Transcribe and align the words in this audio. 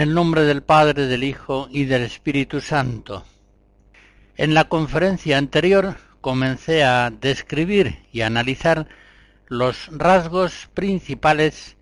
El 0.00 0.14
nombre 0.14 0.44
del 0.44 0.62
Padre, 0.62 1.06
del 1.06 1.24
Hijo 1.24 1.68
y 1.70 1.84
del 1.84 2.02
Espíritu 2.02 2.60
Santo. 2.62 3.24
En 4.36 4.54
la 4.54 4.64
conferencia 4.64 5.36
anterior 5.36 5.96
comencé 6.22 6.84
a 6.84 7.10
describir 7.10 7.98
y 8.10 8.22
analizar 8.22 8.88
los 9.48 9.88
rasgos 9.92 10.70
principales 10.72 11.76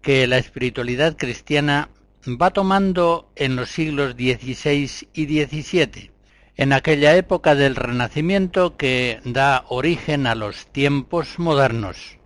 que 0.00 0.26
la 0.26 0.38
espiritualidad 0.38 1.16
cristiana 1.16 1.90
va 2.26 2.50
tomando 2.50 3.30
en 3.36 3.56
los 3.56 3.68
siglos 3.68 4.12
XVI 4.12 5.08
y 5.12 5.44
XVII, 5.44 6.10
en 6.56 6.72
aquella 6.72 7.16
época 7.16 7.54
del 7.54 7.76
Renacimiento 7.76 8.76
que 8.76 9.20
da 9.24 9.64
origen 9.68 10.26
a 10.26 10.34
los 10.34 10.66
tiempos 10.68 11.38
modernos. 11.38 12.17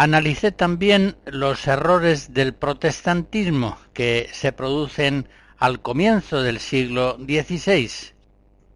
Analicé 0.00 0.52
también 0.52 1.16
los 1.26 1.66
errores 1.66 2.32
del 2.32 2.54
protestantismo 2.54 3.78
que 3.92 4.30
se 4.32 4.52
producen 4.52 5.28
al 5.56 5.82
comienzo 5.82 6.40
del 6.40 6.60
siglo 6.60 7.16
XVI, 7.16 7.90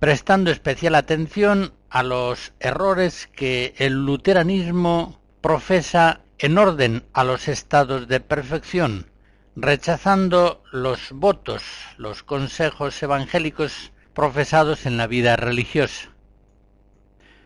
prestando 0.00 0.50
especial 0.50 0.96
atención 0.96 1.74
a 1.90 2.02
los 2.02 2.54
errores 2.58 3.28
que 3.36 3.72
el 3.78 4.04
luteranismo 4.04 5.20
profesa 5.40 6.22
en 6.38 6.58
orden 6.58 7.04
a 7.12 7.22
los 7.22 7.46
estados 7.46 8.08
de 8.08 8.18
perfección, 8.18 9.06
rechazando 9.54 10.64
los 10.72 11.12
votos, 11.12 11.62
los 11.98 12.24
consejos 12.24 13.00
evangélicos 13.00 13.92
profesados 14.12 14.86
en 14.86 14.96
la 14.96 15.06
vida 15.06 15.36
religiosa. 15.36 16.10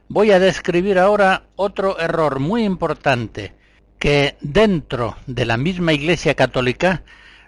Voy 0.08 0.30
a 0.30 0.38
describir 0.38 0.98
ahora 0.98 1.42
otro 1.56 1.98
error 1.98 2.40
muy 2.40 2.64
importante 2.64 3.52
que 3.98 4.36
dentro 4.40 5.16
de 5.26 5.46
la 5.46 5.56
misma 5.56 5.92
Iglesia 5.92 6.34
Católica, 6.34 7.02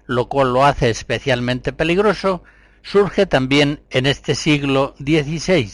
lo 0.06 0.28
cual 0.28 0.52
lo 0.52 0.64
hace 0.64 0.90
especialmente 0.90 1.72
peligroso, 1.72 2.42
surge 2.82 3.26
también 3.26 3.80
en 3.90 4.06
este 4.06 4.34
siglo 4.34 4.94
XVI, 4.98 5.70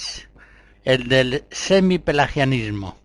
el 0.84 1.08
del 1.08 1.44
semipelagianismo. 1.50 2.96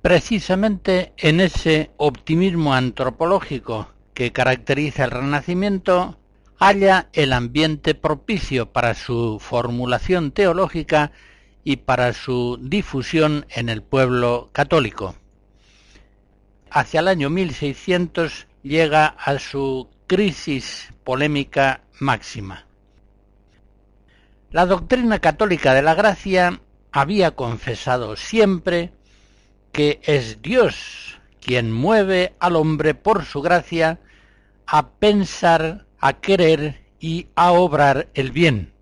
Precisamente 0.00 1.12
en 1.16 1.40
ese 1.40 1.90
optimismo 1.96 2.74
antropológico 2.74 3.88
que 4.12 4.32
caracteriza 4.32 5.04
el 5.04 5.10
Renacimiento, 5.10 6.18
halla 6.58 7.08
el 7.12 7.32
ambiente 7.32 7.94
propicio 7.94 8.72
para 8.72 8.94
su 8.94 9.38
formulación 9.40 10.30
teológica 10.30 11.12
y 11.64 11.76
para 11.76 12.12
su 12.12 12.58
difusión 12.60 13.46
en 13.48 13.68
el 13.68 13.82
pueblo 13.82 14.50
católico 14.52 15.16
hacia 16.74 16.98
el 16.98 17.06
año 17.06 17.30
1600 17.30 18.48
llega 18.64 19.06
a 19.06 19.38
su 19.38 19.88
crisis 20.08 20.92
polémica 21.04 21.82
máxima. 22.00 22.66
La 24.50 24.66
doctrina 24.66 25.20
católica 25.20 25.72
de 25.72 25.82
la 25.82 25.94
gracia 25.94 26.60
había 26.90 27.36
confesado 27.36 28.16
siempre 28.16 28.92
que 29.70 30.00
es 30.02 30.42
Dios 30.42 31.20
quien 31.40 31.70
mueve 31.72 32.34
al 32.40 32.56
hombre 32.56 32.94
por 32.94 33.24
su 33.24 33.40
gracia 33.40 34.00
a 34.66 34.88
pensar, 34.88 35.86
a 36.00 36.14
querer 36.14 36.82
y 36.98 37.28
a 37.36 37.52
obrar 37.52 38.08
el 38.14 38.32
bien. 38.32 38.72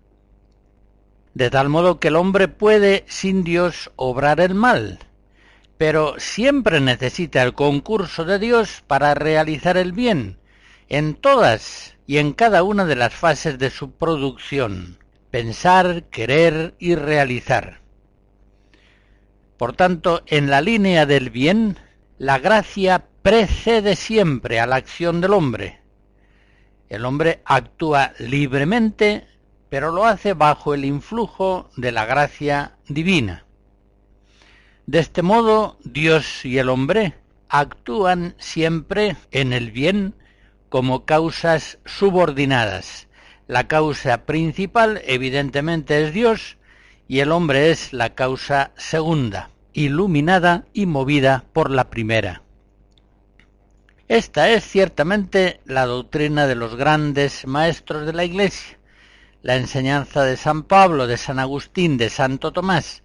De 1.35 1.51
tal 1.51 1.69
modo 1.69 1.99
que 1.99 2.07
el 2.07 2.15
hombre 2.15 2.47
puede 2.47 3.05
sin 3.07 3.43
Dios 3.43 3.91
obrar 3.97 4.39
el 4.39 4.55
mal, 4.55 4.97
pero 5.77 6.15
siempre 6.17 6.79
necesita 6.79 7.43
el 7.43 7.53
concurso 7.53 8.25
de 8.25 8.39
Dios 8.39 8.83
para 8.87 9.13
realizar 9.13 9.77
el 9.77 9.91
bien, 9.91 10.37
en 10.89 11.15
todas 11.15 11.95
y 12.05 12.17
en 12.17 12.33
cada 12.33 12.63
una 12.63 12.85
de 12.85 12.95
las 12.95 13.13
fases 13.13 13.57
de 13.57 13.69
su 13.69 13.91
producción, 13.91 14.99
pensar, 15.31 16.03
querer 16.05 16.75
y 16.79 16.95
realizar. 16.95 17.81
Por 19.57 19.75
tanto, 19.75 20.23
en 20.27 20.49
la 20.49 20.61
línea 20.61 21.05
del 21.05 21.29
bien, 21.29 21.77
la 22.17 22.39
gracia 22.39 23.05
precede 23.21 23.95
siempre 23.95 24.59
a 24.59 24.67
la 24.67 24.75
acción 24.75 25.21
del 25.21 25.33
hombre. 25.33 25.81
El 26.89 27.05
hombre 27.05 27.41
actúa 27.45 28.13
libremente, 28.19 29.27
pero 29.69 29.91
lo 29.91 30.05
hace 30.05 30.33
bajo 30.33 30.73
el 30.73 30.85
influjo 30.85 31.71
de 31.77 31.91
la 31.91 32.05
gracia 32.05 32.77
divina. 32.87 33.42
De 34.85 34.99
este 34.99 35.21
modo, 35.21 35.77
Dios 35.83 36.43
y 36.43 36.57
el 36.57 36.67
hombre 36.67 37.15
actúan 37.47 38.35
siempre 38.37 39.15
en 39.31 39.53
el 39.53 39.71
bien 39.71 40.13
como 40.67 41.05
causas 41.05 41.77
subordinadas. 41.85 43.07
La 43.47 43.67
causa 43.67 44.25
principal, 44.25 45.01
evidentemente, 45.05 46.03
es 46.03 46.13
Dios 46.13 46.57
y 47.07 47.19
el 47.19 47.31
hombre 47.31 47.71
es 47.71 47.93
la 47.93 48.15
causa 48.15 48.71
segunda, 48.75 49.51
iluminada 49.71 50.65
y 50.73 50.85
movida 50.85 51.45
por 51.53 51.69
la 51.69 51.89
primera. 51.89 52.41
Esta 54.07 54.49
es 54.49 54.65
ciertamente 54.65 55.61
la 55.65 55.85
doctrina 55.85 56.45
de 56.45 56.55
los 56.55 56.75
grandes 56.75 57.47
maestros 57.47 58.05
de 58.05 58.13
la 58.13 58.25
Iglesia, 58.25 58.77
la 59.43 59.55
enseñanza 59.55 60.23
de 60.23 60.35
San 60.35 60.63
Pablo, 60.63 61.07
de 61.07 61.17
San 61.17 61.39
Agustín, 61.39 61.97
de 61.97 62.09
Santo 62.09 62.51
Tomás, 62.51 63.02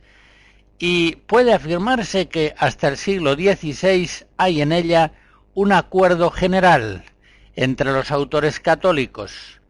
y 0.79 1.17
puede 1.17 1.53
afirmarse 1.53 2.29
que 2.29 2.55
hasta 2.57 2.89
el 2.89 2.97
siglo 2.97 3.35
XVI 3.35 4.09
hay 4.37 4.63
en 4.63 4.73
ella 4.73 5.13
un 5.55 5.73
acuerdo 5.73 6.31
general 6.31 7.05
entre 7.57 7.91
los 7.91 8.13
autores 8.13 8.61
católicos, 8.61 9.61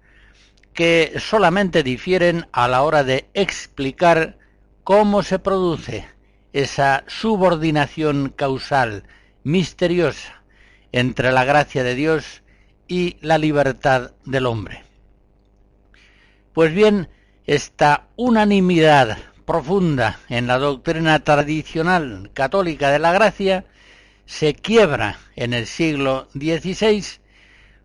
que 0.74 1.14
solamente 1.18 1.82
difieren 1.82 2.46
a 2.52 2.68
la 2.68 2.82
hora 2.82 3.04
de 3.04 3.30
explicar 3.32 4.36
cómo 4.84 5.22
se 5.22 5.38
produce 5.38 6.06
esa 6.52 7.04
subordinación 7.06 8.28
causal 8.34 9.04
misteriosa 9.44 10.42
entre 10.92 11.32
la 11.32 11.44
gracia 11.44 11.82
de 11.84 11.94
Dios 11.94 12.42
y 12.86 13.16
la 13.20 13.38
libertad 13.38 14.12
del 14.24 14.46
hombre. 14.46 14.84
Pues 16.52 16.74
bien, 16.74 17.08
esta 17.46 18.08
unanimidad 18.16 19.18
profunda 19.48 20.20
en 20.28 20.46
la 20.46 20.58
doctrina 20.58 21.24
tradicional 21.24 22.30
católica 22.34 22.90
de 22.90 22.98
la 22.98 23.14
gracia 23.14 23.64
se 24.26 24.52
quiebra 24.52 25.18
en 25.36 25.54
el 25.54 25.66
siglo 25.66 26.28
XVI 26.34 27.02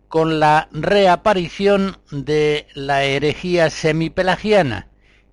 con 0.08 0.40
la 0.40 0.68
reaparición 0.72 1.96
de 2.10 2.66
la 2.74 3.04
herejía 3.04 3.70
semipelagiana, 3.70 4.88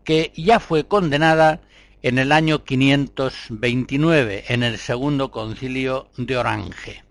que 0.06 0.32
ya 0.38 0.62
fue 0.62 0.88
condenada 0.88 1.60
en 2.02 2.18
el 2.18 2.32
año 2.32 2.64
529 2.64 4.46
en 4.48 4.64
el 4.64 4.78
segundo 4.78 5.32
concilio 5.32 6.08
de 6.16 6.38
Orange. 6.38 7.04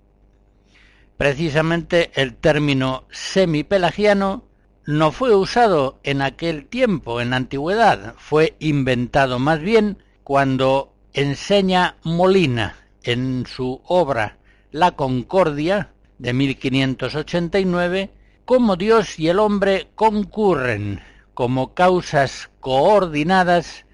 Precisamente 1.18 2.10
el 2.14 2.36
término 2.36 3.04
semipelagiano 3.10 4.49
no 4.90 5.12
fue 5.12 5.36
usado 5.36 6.00
en 6.02 6.20
aquel 6.20 6.66
tiempo, 6.66 7.20
en 7.20 7.30
la 7.30 7.36
antigüedad, 7.36 8.14
fue 8.18 8.56
inventado 8.58 9.38
más 9.38 9.60
bien 9.60 10.02
cuando 10.24 10.92
enseña 11.12 11.96
Molina 12.02 12.76
en 13.04 13.46
su 13.46 13.80
obra 13.84 14.38
La 14.72 14.92
Concordia 14.92 15.92
de 16.18 16.32
1589, 16.32 18.10
cómo 18.44 18.74
Dios 18.74 19.18
y 19.18 19.28
el 19.28 19.38
hombre 19.38 19.88
concurren 19.94 21.00
como 21.34 21.72
causas 21.74 22.50
coordinadas 22.58 23.86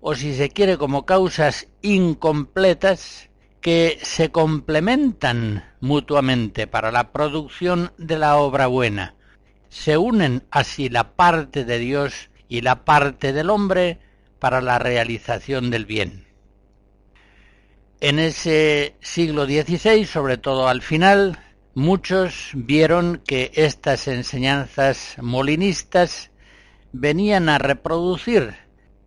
o 0.00 0.16
si 0.16 0.34
se 0.34 0.50
quiere 0.50 0.76
como 0.76 1.06
causas 1.06 1.68
incompletas 1.82 3.30
que 3.60 4.00
se 4.02 4.32
complementan 4.32 5.64
mutuamente 5.80 6.66
para 6.66 6.90
la 6.90 7.12
producción 7.12 7.92
de 7.96 8.18
la 8.18 8.36
obra 8.36 8.66
buena. 8.66 9.14
Se 9.72 9.96
unen 9.96 10.44
así 10.50 10.90
la 10.90 11.14
parte 11.14 11.64
de 11.64 11.78
Dios 11.78 12.28
y 12.46 12.60
la 12.60 12.84
parte 12.84 13.32
del 13.32 13.48
hombre 13.48 13.98
para 14.38 14.60
la 14.60 14.78
realización 14.78 15.70
del 15.70 15.86
bien. 15.86 16.26
En 17.98 18.18
ese 18.18 18.96
siglo 19.00 19.46
XVI, 19.46 20.04
sobre 20.04 20.36
todo 20.36 20.68
al 20.68 20.82
final, 20.82 21.38
muchos 21.74 22.50
vieron 22.52 23.22
que 23.26 23.50
estas 23.54 24.08
enseñanzas 24.08 25.16
molinistas 25.22 26.30
venían 26.92 27.48
a 27.48 27.56
reproducir, 27.56 28.54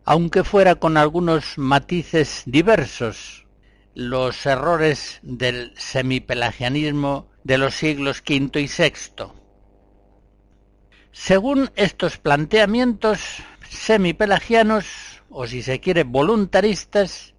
aunque 0.04 0.44
fuera 0.44 0.76
con 0.76 0.98
algunos 0.98 1.60
matices 1.60 2.42
diversos, 2.48 3.46
los 3.94 4.44
errores 4.48 5.20
del 5.22 5.74
semipelagianismo 5.78 7.30
de 7.44 7.60
los 7.60 7.76
siglos 7.76 8.24
V 8.28 8.60
y 8.60 8.68
VI. 8.68 9.45
Según 11.18 11.72
estos 11.78 12.18
planteamientos 12.18 13.22
semipelagianos, 13.70 15.24
o 15.30 15.48
si 15.48 15.64
se 15.64 15.80
quiere 15.80 16.04
voluntaristas, 16.04 17.34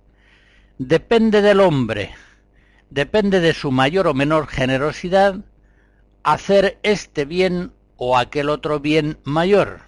depende 0.79 1.43
del 1.43 1.61
hombre, 1.61 2.15
depende 2.89 3.39
de 3.41 3.53
su 3.53 3.71
mayor 3.71 4.07
o 4.07 4.15
menor 4.15 4.47
generosidad, 4.47 5.45
hacer 6.23 6.79
este 6.83 7.27
bien 7.27 7.75
o 7.99 8.17
aquel 8.17 8.49
otro 8.49 8.81
bien 8.81 9.19
mayor. 9.25 9.83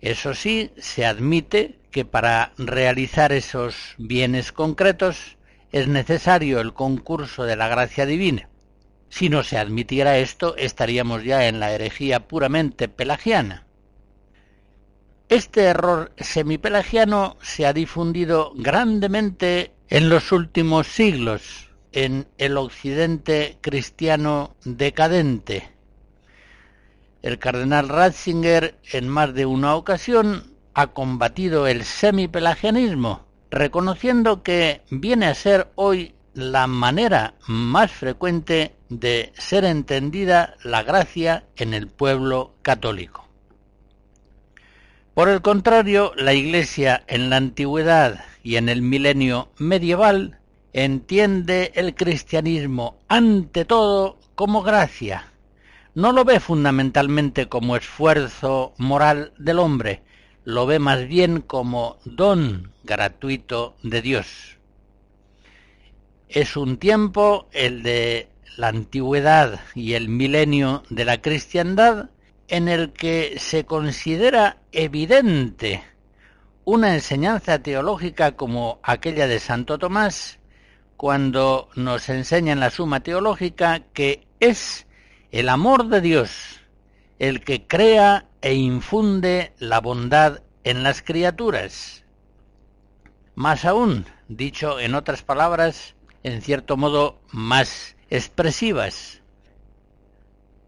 Eso 0.00 0.34
sí, 0.34 0.72
se 0.76 1.06
admite 1.06 1.78
que 1.92 2.04
para 2.04 2.52
realizar 2.58 3.30
esos 3.30 3.94
bienes 3.96 4.50
concretos 4.50 5.38
es 5.70 5.86
necesario 5.86 6.60
el 6.60 6.74
concurso 6.74 7.44
de 7.44 7.54
la 7.54 7.68
gracia 7.68 8.06
divina. 8.06 8.48
Si 9.08 9.28
no 9.28 9.42
se 9.42 9.58
admitiera 9.58 10.18
esto, 10.18 10.56
estaríamos 10.56 11.24
ya 11.24 11.48
en 11.48 11.60
la 11.60 11.72
herejía 11.72 12.28
puramente 12.28 12.88
pelagiana. 12.88 13.66
Este 15.28 15.62
error 15.62 16.12
semipelagiano 16.18 17.36
se 17.40 17.66
ha 17.66 17.72
difundido 17.72 18.52
grandemente 18.54 19.72
en 19.88 20.08
los 20.08 20.32
últimos 20.32 20.86
siglos 20.86 21.70
en 21.92 22.28
el 22.38 22.58
occidente 22.58 23.58
cristiano 23.60 24.54
decadente. 24.64 25.72
El 27.22 27.38
cardenal 27.38 27.88
Ratzinger 27.88 28.78
en 28.92 29.08
más 29.08 29.34
de 29.34 29.46
una 29.46 29.74
ocasión 29.74 30.52
ha 30.74 30.88
combatido 30.88 31.66
el 31.66 31.84
semipelagianismo, 31.84 33.24
reconociendo 33.50 34.42
que 34.42 34.82
viene 34.90 35.26
a 35.26 35.34
ser 35.34 35.72
hoy 35.74 36.14
la 36.36 36.66
manera 36.66 37.34
más 37.46 37.90
frecuente 37.90 38.76
de 38.90 39.32
ser 39.38 39.64
entendida 39.64 40.54
la 40.62 40.82
gracia 40.82 41.46
en 41.56 41.72
el 41.72 41.88
pueblo 41.88 42.52
católico. 42.60 43.26
Por 45.14 45.30
el 45.30 45.40
contrario, 45.40 46.12
la 46.14 46.34
Iglesia 46.34 47.02
en 47.06 47.30
la 47.30 47.38
antigüedad 47.38 48.22
y 48.42 48.56
en 48.56 48.68
el 48.68 48.82
milenio 48.82 49.48
medieval 49.56 50.38
entiende 50.74 51.72
el 51.74 51.94
cristianismo 51.94 52.98
ante 53.08 53.64
todo 53.64 54.18
como 54.34 54.62
gracia. 54.62 55.32
No 55.94 56.12
lo 56.12 56.26
ve 56.26 56.38
fundamentalmente 56.38 57.48
como 57.48 57.76
esfuerzo 57.76 58.74
moral 58.76 59.32
del 59.38 59.58
hombre, 59.58 60.02
lo 60.44 60.66
ve 60.66 60.80
más 60.80 61.08
bien 61.08 61.40
como 61.40 61.96
don 62.04 62.72
gratuito 62.84 63.74
de 63.82 64.02
Dios. 64.02 64.55
Es 66.28 66.56
un 66.56 66.78
tiempo, 66.78 67.48
el 67.52 67.82
de 67.82 68.28
la 68.56 68.68
antigüedad 68.68 69.60
y 69.74 69.94
el 69.94 70.08
milenio 70.08 70.82
de 70.90 71.04
la 71.04 71.20
cristiandad, 71.20 72.10
en 72.48 72.68
el 72.68 72.92
que 72.92 73.36
se 73.38 73.64
considera 73.64 74.58
evidente 74.72 75.82
una 76.64 76.94
enseñanza 76.94 77.60
teológica 77.60 78.32
como 78.32 78.80
aquella 78.82 79.26
de 79.26 79.40
Santo 79.40 79.78
Tomás, 79.78 80.38
cuando 80.96 81.68
nos 81.74 82.08
enseña 82.08 82.52
en 82.52 82.60
la 82.60 82.70
Suma 82.70 83.00
Teológica 83.00 83.80
que 83.92 84.26
es 84.40 84.86
el 85.30 85.48
amor 85.48 85.88
de 85.88 86.00
Dios 86.00 86.60
el 87.18 87.42
que 87.42 87.66
crea 87.66 88.26
e 88.42 88.54
infunde 88.54 89.52
la 89.58 89.80
bondad 89.80 90.42
en 90.64 90.82
las 90.82 91.02
criaturas. 91.02 92.04
Más 93.34 93.64
aún, 93.64 94.06
dicho 94.28 94.80
en 94.80 94.94
otras 94.94 95.22
palabras, 95.22 95.95
en 96.26 96.42
cierto 96.42 96.76
modo 96.76 97.20
más 97.30 97.94
expresivas, 98.10 99.22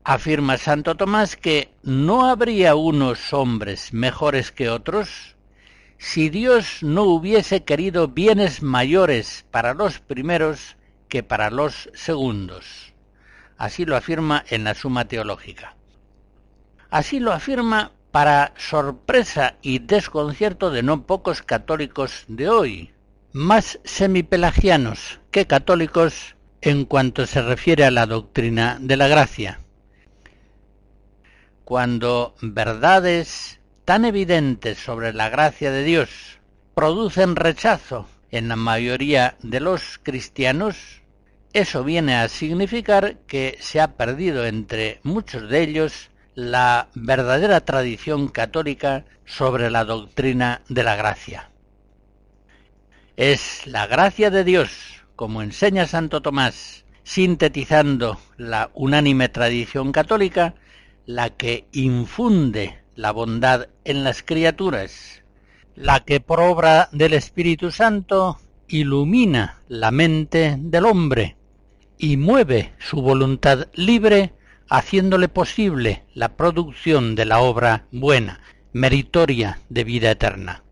afirma 0.04 0.56
Santo 0.56 0.94
Tomás 0.94 1.34
que 1.34 1.72
no 1.82 2.26
habría 2.26 2.76
unos 2.76 3.32
hombres 3.32 3.92
mejores 3.92 4.52
que 4.52 4.70
otros 4.70 5.34
si 5.98 6.28
Dios 6.30 6.84
no 6.84 7.02
hubiese 7.02 7.64
querido 7.64 8.06
bienes 8.06 8.62
mayores 8.62 9.46
para 9.50 9.74
los 9.74 9.98
primeros 9.98 10.76
que 11.08 11.24
para 11.24 11.50
los 11.50 11.90
segundos. 11.92 12.94
Así 13.56 13.84
lo 13.84 13.96
afirma 13.96 14.44
en 14.50 14.62
la 14.62 14.76
Suma 14.76 15.06
Teológica. 15.06 15.74
Así 16.88 17.18
lo 17.18 17.32
afirma 17.32 17.90
para 18.12 18.54
sorpresa 18.56 19.56
y 19.60 19.80
desconcierto 19.80 20.70
de 20.70 20.84
no 20.84 21.02
pocos 21.02 21.42
católicos 21.42 22.26
de 22.28 22.48
hoy, 22.48 22.92
más 23.38 23.78
semipelagianos 23.84 25.20
que 25.30 25.46
católicos 25.46 26.34
en 26.60 26.84
cuanto 26.84 27.24
se 27.24 27.40
refiere 27.40 27.84
a 27.84 27.92
la 27.92 28.04
doctrina 28.04 28.78
de 28.80 28.96
la 28.96 29.06
gracia 29.06 29.60
cuando 31.68 32.34
verdades 32.40 33.60
tan 33.84 34.06
evidentes 34.06 34.78
sobre 34.78 35.12
la 35.12 35.28
gracia 35.28 35.70
de 35.70 35.84
Dios 35.84 36.40
producen 36.74 37.36
rechazo 37.36 38.08
en 38.30 38.48
la 38.48 38.56
mayoría 38.56 39.36
de 39.42 39.60
los 39.60 40.00
cristianos, 40.02 41.02
eso 41.52 41.84
viene 41.84 42.16
a 42.16 42.28
significar 42.28 43.18
que 43.26 43.58
se 43.60 43.82
ha 43.82 43.98
perdido 43.98 44.46
entre 44.46 45.00
muchos 45.02 45.50
de 45.50 45.60
ellos 45.60 46.08
la 46.34 46.88
verdadera 46.94 47.60
tradición 47.60 48.28
católica 48.28 49.04
sobre 49.26 49.70
la 49.70 49.84
doctrina 49.84 50.62
de 50.70 50.82
la 50.84 50.96
gracia. 50.96 51.50
Es 53.18 53.66
la 53.66 53.88
gracia 53.88 54.30
de 54.30 54.44
Dios, 54.44 54.70
como 55.16 55.42
enseña 55.42 55.88
Santo 55.88 56.22
Tomás, 56.22 56.84
sintetizando 57.02 58.16
la 58.36 58.70
unánime 58.74 59.28
tradición 59.28 59.90
católica, 59.90 60.54
la 61.04 61.30
que 61.30 61.66
infunde 61.72 62.78
la 62.94 63.10
bondad 63.10 63.70
en 63.82 64.04
las 64.04 64.22
criaturas, 64.22 65.24
la 65.74 65.98
que 66.04 66.20
por 66.20 66.40
obra 66.40 66.90
del 66.92 67.12
Espíritu 67.12 67.72
Santo 67.72 68.38
ilumina 68.68 69.62
la 69.66 69.90
mente 69.90 70.54
del 70.56 70.86
hombre 70.86 71.36
y 71.98 72.18
mueve 72.18 72.72
su 72.78 73.02
voluntad 73.02 73.66
libre 73.72 74.32
haciéndole 74.68 75.28
posible 75.28 76.04
la 76.14 76.36
producción 76.36 77.16
de 77.16 77.24
la 77.24 77.40
obra 77.40 77.86
buena, 77.90 78.38
meritoria 78.72 79.58
de 79.70 79.82
vida 79.82 80.12
eterna. 80.12 80.62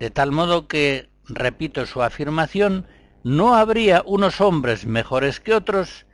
De 0.00 0.10
tal 0.10 0.32
modo 0.32 0.66
que, 0.66 1.10
repito 1.26 1.84
su 1.84 2.02
afirmación, 2.02 2.86
no 3.22 3.54
habría 3.54 4.02
unos 4.06 4.40
hombres 4.40 4.86
mejores 4.86 5.40
que 5.40 5.54
otros 5.54 6.06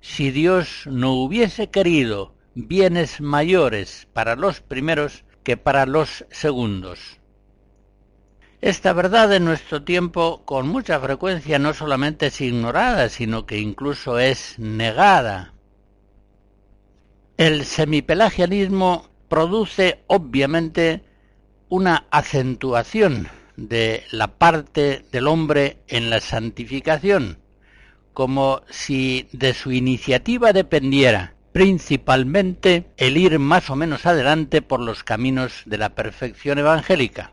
si 0.00 0.32
Dios 0.32 0.86
no 0.86 1.12
hubiese 1.12 1.70
querido 1.70 2.34
bienes 2.54 3.20
mayores 3.20 4.08
para 4.12 4.34
los 4.34 4.60
primeros 4.60 5.24
que 5.44 5.56
para 5.56 5.86
los 5.86 6.26
segundos. 6.30 7.20
Esta 8.60 8.92
verdad 8.92 9.32
en 9.32 9.44
nuestro 9.44 9.84
tiempo 9.84 10.42
con 10.44 10.66
mucha 10.66 10.98
frecuencia 10.98 11.60
no 11.60 11.74
solamente 11.74 12.26
es 12.26 12.40
ignorada, 12.40 13.08
sino 13.08 13.46
que 13.46 13.58
incluso 13.58 14.18
es 14.18 14.58
negada. 14.58 15.54
El 17.36 17.64
semipelagianismo 17.64 19.08
produce 19.28 20.02
obviamente 20.08 21.04
una 21.68 22.06
acentuación 22.10 23.28
de 23.56 24.04
la 24.10 24.28
parte 24.28 25.04
del 25.10 25.26
hombre 25.26 25.78
en 25.88 26.10
la 26.10 26.20
santificación, 26.20 27.38
como 28.12 28.62
si 28.70 29.28
de 29.32 29.54
su 29.54 29.72
iniciativa 29.72 30.52
dependiera 30.52 31.34
principalmente 31.52 32.84
el 32.96 33.16
ir 33.16 33.38
más 33.38 33.68
o 33.70 33.76
menos 33.76 34.06
adelante 34.06 34.62
por 34.62 34.80
los 34.80 35.02
caminos 35.02 35.62
de 35.66 35.78
la 35.78 35.94
perfección 35.94 36.58
evangélica. 36.58 37.32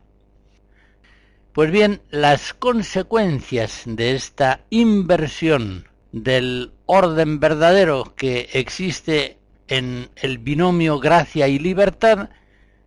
Pues 1.54 1.72
bien, 1.72 2.02
las 2.10 2.54
consecuencias 2.54 3.84
de 3.86 4.16
esta 4.16 4.62
inversión 4.70 5.88
del 6.12 6.72
orden 6.86 7.40
verdadero 7.40 8.14
que 8.16 8.50
existe 8.54 9.38
en 9.68 10.10
el 10.16 10.38
binomio 10.38 11.00
gracia 11.00 11.48
y 11.48 11.60
libertad 11.60 12.30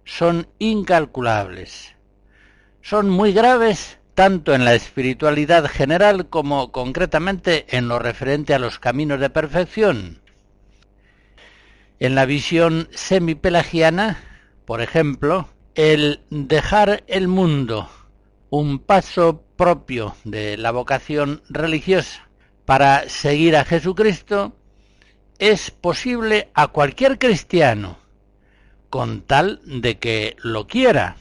son 0.09 0.49
incalculables. 0.59 1.95
Son 2.81 3.11
muy 3.11 3.35
graves 3.35 3.99
tanto 4.15 4.55
en 4.55 4.65
la 4.65 4.75
espiritualidad 4.75 5.67
general 5.67 6.31
como 6.31 6.73
concretamente 6.73 7.67
en 7.77 7.89
lo 7.89 7.99
referente 7.99 8.55
a 8.55 8.59
los 8.59 8.79
caminos 8.79 9.21
de 9.21 9.29
perfección. 9.29 10.23
En 12.01 12.15
la 12.15 12.25
visión 12.25 12.89
semipelagiana, 12.91 14.19
por 14.65 14.81
ejemplo, 14.81 15.51
el 15.75 16.23
dejar 16.31 17.05
el 17.07 17.29
mundo 17.29 17.91
un 18.49 18.79
paso 18.79 19.45
propio 19.57 20.17
de 20.25 20.57
la 20.57 20.71
vocación 20.71 21.43
religiosa 21.51 22.29
para 22.65 23.11
seguir 23.11 23.57
a 23.57 23.67
Jesucristo 23.67 24.57
es 25.39 25.71
posible 25.71 26.49
a 26.55 26.69
cualquier 26.69 27.19
cristiano, 27.19 27.99
con 28.91 29.23
tal 29.23 29.61
de 29.65 29.99
que 29.99 30.37
lo 30.43 30.67
quiera, 30.67 31.17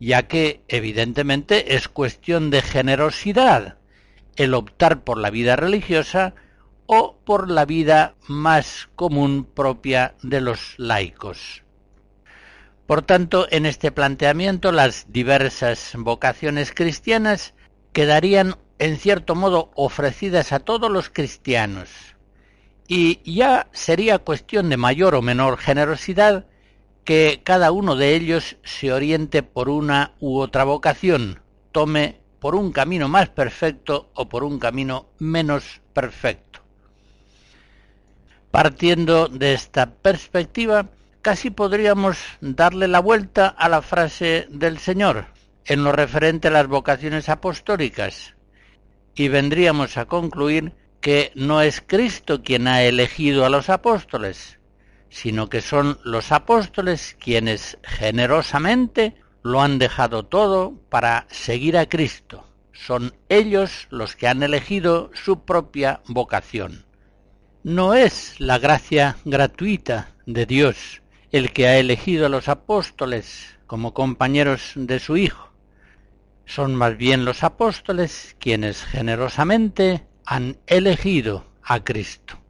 ya 0.00 0.24
que 0.24 0.62
evidentemente 0.68 1.74
es 1.76 1.88
cuestión 1.88 2.50
de 2.50 2.62
generosidad 2.62 3.78
el 4.36 4.54
optar 4.54 5.02
por 5.02 5.18
la 5.18 5.30
vida 5.30 5.56
religiosa 5.56 6.34
o 6.86 7.16
por 7.24 7.50
la 7.50 7.64
vida 7.64 8.14
más 8.26 8.88
común 8.96 9.44
propia 9.44 10.14
de 10.22 10.40
los 10.40 10.74
laicos. 10.76 11.62
Por 12.86 13.02
tanto, 13.02 13.46
en 13.50 13.64
este 13.64 13.92
planteamiento 13.92 14.70
las 14.70 15.06
diversas 15.10 15.92
vocaciones 15.96 16.72
cristianas 16.72 17.54
quedarían 17.92 18.56
en 18.78 18.98
cierto 18.98 19.34
modo 19.34 19.70
ofrecidas 19.74 20.52
a 20.52 20.60
todos 20.60 20.90
los 20.90 21.08
cristianos 21.08 21.88
y 22.86 23.20
ya 23.24 23.68
sería 23.72 24.18
cuestión 24.18 24.68
de 24.68 24.76
mayor 24.76 25.14
o 25.14 25.22
menor 25.22 25.56
generosidad 25.56 26.46
que 27.04 27.42
cada 27.44 27.70
uno 27.70 27.96
de 27.96 28.14
ellos 28.14 28.56
se 28.64 28.92
oriente 28.92 29.42
por 29.42 29.68
una 29.68 30.12
u 30.20 30.38
otra 30.38 30.64
vocación, 30.64 31.40
tome 31.70 32.20
por 32.40 32.54
un 32.54 32.72
camino 32.72 33.08
más 33.08 33.28
perfecto 33.28 34.10
o 34.14 34.28
por 34.28 34.44
un 34.44 34.58
camino 34.58 35.06
menos 35.18 35.80
perfecto. 35.92 36.60
Partiendo 38.50 39.28
de 39.28 39.54
esta 39.54 39.90
perspectiva, 39.90 40.88
casi 41.22 41.50
podríamos 41.50 42.18
darle 42.40 42.88
la 42.88 43.00
vuelta 43.00 43.48
a 43.48 43.68
la 43.68 43.82
frase 43.82 44.46
del 44.50 44.78
Señor 44.78 45.26
en 45.64 45.84
lo 45.84 45.92
referente 45.92 46.48
a 46.48 46.52
las 46.52 46.66
vocaciones 46.66 47.28
apostólicas 47.28 48.34
y 49.14 49.28
vendríamos 49.28 49.96
a 49.96 50.06
concluir 50.06 50.72
que 51.00 51.32
no 51.34 51.60
es 51.60 51.82
Cristo 51.86 52.42
quien 52.42 52.68
ha 52.68 52.82
elegido 52.82 53.44
a 53.44 53.50
los 53.50 53.70
apóstoles, 53.70 54.58
sino 55.14 55.48
que 55.48 55.62
son 55.62 56.00
los 56.02 56.32
apóstoles 56.32 57.16
quienes 57.20 57.78
generosamente 57.84 59.14
lo 59.44 59.62
han 59.62 59.78
dejado 59.78 60.24
todo 60.24 60.74
para 60.88 61.28
seguir 61.30 61.78
a 61.78 61.88
Cristo. 61.88 62.48
Son 62.72 63.14
ellos 63.28 63.86
los 63.90 64.16
que 64.16 64.26
han 64.26 64.42
elegido 64.42 65.12
su 65.14 65.44
propia 65.44 66.00
vocación. 66.08 66.84
No 67.62 67.94
es 67.94 68.40
la 68.40 68.58
gracia 68.58 69.16
gratuita 69.24 70.10
de 70.26 70.46
Dios 70.46 71.00
el 71.30 71.52
que 71.52 71.68
ha 71.68 71.78
elegido 71.78 72.26
a 72.26 72.28
los 72.28 72.48
apóstoles 72.48 73.56
como 73.68 73.94
compañeros 73.94 74.72
de 74.74 74.98
su 74.98 75.16
Hijo. 75.16 75.52
Son 76.44 76.74
más 76.74 76.96
bien 76.96 77.24
los 77.24 77.44
apóstoles 77.44 78.34
quienes 78.40 78.82
generosamente 78.82 80.08
han 80.26 80.56
elegido 80.66 81.46
a 81.62 81.84
Cristo. 81.84 82.43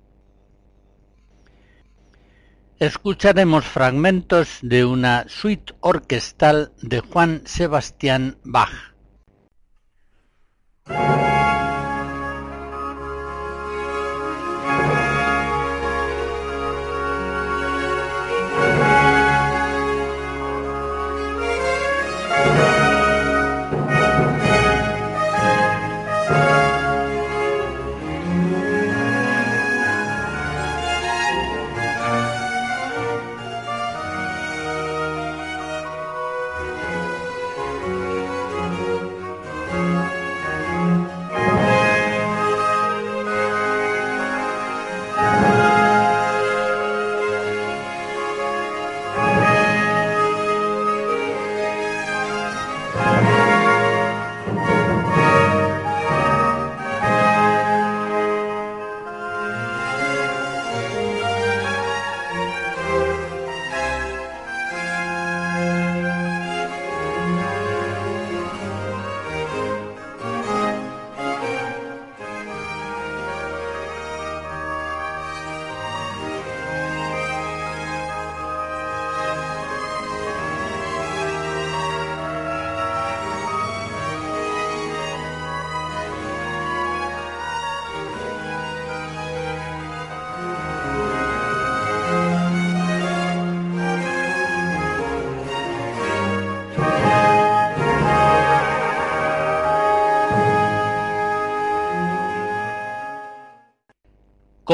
Escucharemos 2.81 3.65
fragmentos 3.65 4.59
de 4.61 4.85
una 4.85 5.27
suite 5.29 5.75
orquestal 5.81 6.73
de 6.83 7.01
Juan 7.01 7.43
Sebastián 7.45 8.39
Bach. 8.43 8.95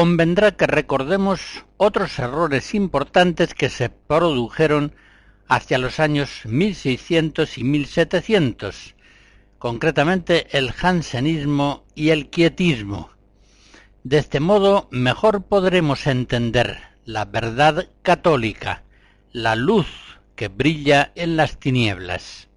Convendrá 0.01 0.53
que 0.53 0.67
recordemos 0.67 1.67
otros 1.77 2.19
errores 2.19 2.75
importantes 2.75 3.53
que 3.53 3.69
se 3.69 3.91
produjeron 3.91 4.95
hacia 5.47 5.77
los 5.77 6.01
años 6.01 6.41
1600 6.47 7.59
y 7.59 7.65
1700, 7.65 8.95
concretamente 9.59 10.47
el 10.57 10.73
jansenismo 10.73 11.85
y 11.95 12.09
el 12.09 12.31
quietismo. 12.31 13.11
De 14.03 14.17
este 14.17 14.41
modo 14.41 14.89
mejor 14.91 15.43
podremos 15.43 16.07
entender 16.07 16.79
la 17.05 17.27
verdad 17.27 17.87
católica, 18.01 18.85
la 19.33 19.55
luz 19.55 19.87
que 20.35 20.49
brilla 20.49 21.13
en 21.15 21.37
las 21.37 21.59
tinieblas. 21.59 22.49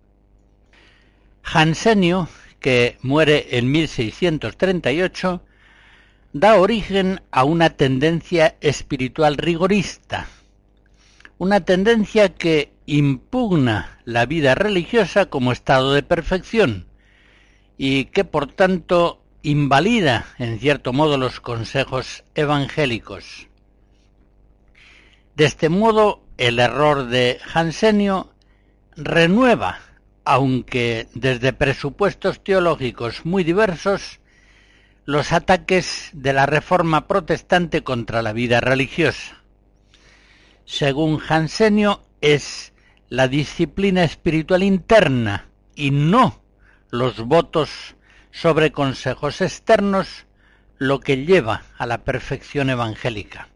Jansenio, 1.42 2.30
que 2.62 2.98
muere 3.02 3.58
en 3.58 3.70
1638, 3.70 5.44
da 6.34 6.60
origen 6.60 7.22
a 7.30 7.44
una 7.44 7.70
tendencia 7.70 8.56
espiritual 8.60 9.38
rigorista, 9.38 10.28
una 11.38 11.64
tendencia 11.64 12.34
que 12.34 12.74
impugna 12.88 14.00
la 14.04 14.26
vida 14.26 14.56
religiosa 14.56 15.28
como 15.28 15.52
estado 15.52 15.94
de 15.94 16.02
perfección 16.02 16.88
y 17.78 18.06
que 18.06 18.26
por 18.26 18.52
tanto 18.52 19.22
invalida 19.44 20.26
en 20.40 20.60
cierto 20.60 20.92
modo 20.92 21.18
los 21.18 21.40
consejos 21.40 22.24
evangélicos. 22.34 23.48
De 25.36 25.46
este 25.46 25.70
modo, 25.70 26.24
el 26.38 26.58
error 26.58 27.08
de 27.08 27.40
Jansenio 27.44 28.34
renueva, 28.96 29.80
aunque 30.26 31.08
desde 31.14 31.54
presupuestos 31.54 32.44
teológicos 32.44 33.26
muy 33.26 33.44
diversos, 33.44 34.20
los 35.06 35.34
ataques 35.34 36.10
de 36.14 36.34
la 36.34 36.46
reforma 36.46 37.08
protestante 37.08 37.84
contra 37.84 38.22
la 38.22 38.34
vida 38.34 38.62
religiosa. 38.62 39.42
Según 40.66 41.18
Jansenio, 41.18 42.04
es 42.22 42.74
la 43.10 43.28
disciplina 43.28 44.04
espiritual 44.04 44.64
interna 44.64 45.50
y 45.76 45.92
no 45.92 46.42
los 46.90 47.20
votos 47.20 47.96
sobre 48.32 48.72
consejos 48.72 49.42
externos 49.42 50.26
lo 50.78 51.00
que 51.00 51.26
lleva 51.26 51.64
a 51.78 51.86
la 51.86 52.04
perfección 52.04 52.70
evangélica. 52.70 53.50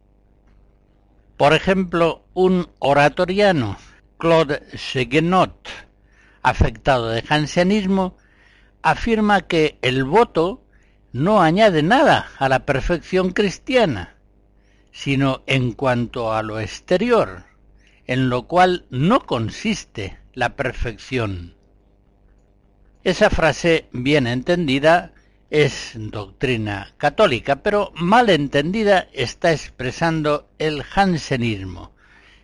Por 1.37 1.53
ejemplo, 1.53 2.25
un 2.33 2.69
oratoriano, 2.79 3.77
Claude 4.17 4.63
Seguenot, 4.77 5.69
afectado 6.41 7.09
de 7.09 7.21
jansenismo, 7.21 8.17
afirma 8.81 9.41
que 9.41 9.77
el 9.81 10.03
voto 10.03 10.63
no 11.17 11.41
añade 11.41 11.81
nada 11.81 12.29
a 12.37 12.47
la 12.47 12.65
perfección 12.65 13.31
cristiana, 13.31 14.15
sino 14.91 15.41
en 15.47 15.71
cuanto 15.71 16.31
a 16.31 16.43
lo 16.43 16.59
exterior, 16.59 17.43
en 18.05 18.29
lo 18.29 18.47
cual 18.47 18.85
no 18.91 19.25
consiste 19.25 20.19
la 20.33 20.55
perfección. 20.55 21.55
Esa 23.03 23.31
frase 23.31 23.87
bien 23.91 24.27
entendida 24.27 25.11
es 25.49 25.93
doctrina 25.95 26.93
católica, 26.97 27.63
pero 27.63 27.91
mal 27.95 28.29
entendida 28.29 29.07
está 29.11 29.51
expresando 29.51 30.47
el 30.59 30.83
jansenismo. 30.83 31.93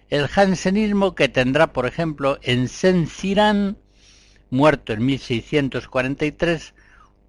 El 0.09 0.27
jansenismo 0.27 1.13
que 1.13 1.29
tendrá, 1.29 1.73
por 1.73 1.85
ejemplo, 1.85 2.39
en 2.41 2.69
Sensirán, 2.69 3.77
muerto 4.49 4.93
en 4.93 5.05
1643, 5.05 6.73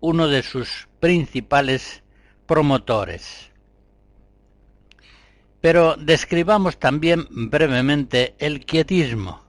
uno 0.05 0.29
de 0.29 0.43
sus 0.43 0.87
principales 1.01 2.03
promotores. 2.45 3.51
Pero 5.63 5.97
describamos 5.97 6.79
también 6.79 7.27
brevemente 7.31 8.35
el 8.39 8.67
quietismo, 8.67 9.43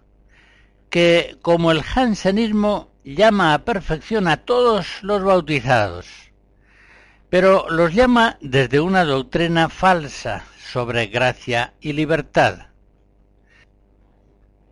que 0.90 1.38
como 1.42 1.72
el 1.72 1.84
jansenismo 1.84 2.90
llama 3.04 3.54
a 3.54 3.66
perfección 3.66 4.30
a 4.30 4.38
todos 4.38 5.04
los 5.04 5.22
bautizados, 5.26 6.08
pero 7.30 7.70
los 7.70 7.94
llama 7.94 8.38
desde 8.40 8.80
una 8.80 9.04
doctrina 9.04 9.68
falsa 9.68 10.46
sobre 10.72 11.08
gracia 11.08 11.74
y 11.82 11.92
libertad. 11.92 12.68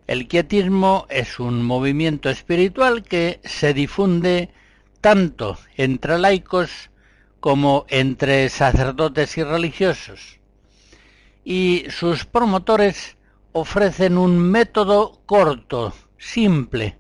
El 0.08 0.30
quietismo 0.30 1.08
es 1.10 1.42
un 1.42 1.62
movimiento 1.62 2.30
espiritual 2.30 3.04
que 3.04 3.42
se 3.44 3.74
difunde 3.74 4.50
tanto 5.04 5.58
entre 5.76 6.18
laicos 6.18 6.90
como 7.42 7.86
entre 7.90 8.48
sacerdotes 8.48 9.38
y 9.38 9.44
religiosos, 9.44 10.40
y 11.44 11.84
sus 11.90 12.24
promotores 12.24 13.18
ofrecen 13.52 14.18
un 14.18 14.40
método 14.40 15.20
corto, 15.26 15.94
simple, 16.18 16.98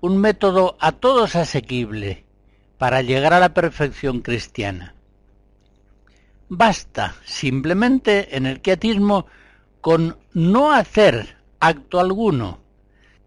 un 0.00 0.18
método 0.18 0.76
a 0.78 0.92
todos 0.92 1.34
asequible 1.34 2.24
para 2.78 3.02
llegar 3.02 3.32
a 3.32 3.40
la 3.40 3.52
perfección 3.52 4.20
cristiana. 4.20 4.94
Basta 6.48 7.16
simplemente 7.24 8.36
en 8.36 8.46
el 8.46 8.60
quietismo 8.60 9.26
con 9.80 10.16
no 10.34 10.70
hacer 10.70 11.36
acto 11.58 11.98
alguno, 11.98 12.60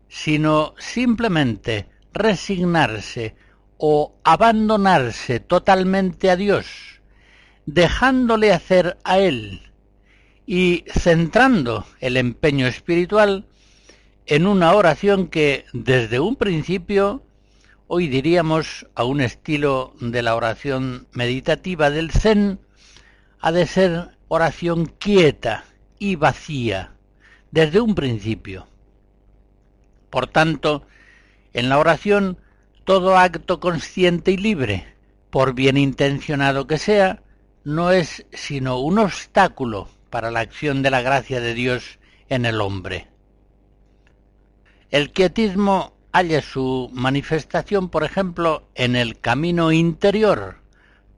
sino 0.07 0.75
simplemente 0.77 1.89
resignarse 2.13 3.35
o 3.85 4.15
abandonarse 4.23 5.41
totalmente 5.41 6.29
a 6.29 6.37
Dios, 6.37 7.01
dejándole 7.65 8.53
hacer 8.53 8.97
a 9.03 9.19
Él 9.19 9.73
y 10.45 10.85
centrando 10.87 11.85
el 11.99 12.15
empeño 12.15 12.65
espiritual 12.65 13.45
en 14.25 14.47
una 14.47 14.73
oración 14.73 15.27
que 15.27 15.65
desde 15.73 16.21
un 16.21 16.37
principio, 16.37 17.25
hoy 17.87 18.07
diríamos 18.07 18.87
a 18.95 19.03
un 19.03 19.19
estilo 19.19 19.93
de 19.99 20.21
la 20.21 20.37
oración 20.37 21.09
meditativa 21.11 21.89
del 21.89 22.09
Zen, 22.09 22.61
ha 23.41 23.51
de 23.51 23.67
ser 23.67 24.11
oración 24.29 24.85
quieta 24.97 25.65
y 25.99 26.15
vacía, 26.15 26.93
desde 27.51 27.81
un 27.81 27.95
principio. 27.95 28.65
Por 30.09 30.27
tanto, 30.27 30.87
en 31.51 31.67
la 31.67 31.79
oración, 31.79 32.37
todo 32.83 33.17
acto 33.17 33.59
consciente 33.59 34.31
y 34.31 34.37
libre, 34.37 34.95
por 35.29 35.53
bien 35.53 35.77
intencionado 35.77 36.67
que 36.67 36.77
sea, 36.77 37.23
no 37.63 37.91
es 37.91 38.25
sino 38.33 38.79
un 38.79 38.99
obstáculo 38.99 39.87
para 40.09 40.31
la 40.31 40.41
acción 40.41 40.81
de 40.81 40.91
la 40.91 41.01
gracia 41.01 41.39
de 41.39 41.53
Dios 41.53 41.99
en 42.29 42.45
el 42.45 42.61
hombre. 42.61 43.07
El 44.91 45.11
quietismo 45.11 45.93
halla 46.11 46.41
su 46.41 46.89
manifestación, 46.93 47.89
por 47.89 48.03
ejemplo, 48.03 48.67
en 48.75 48.95
el 48.95 49.19
camino 49.19 49.71
interior 49.71 50.61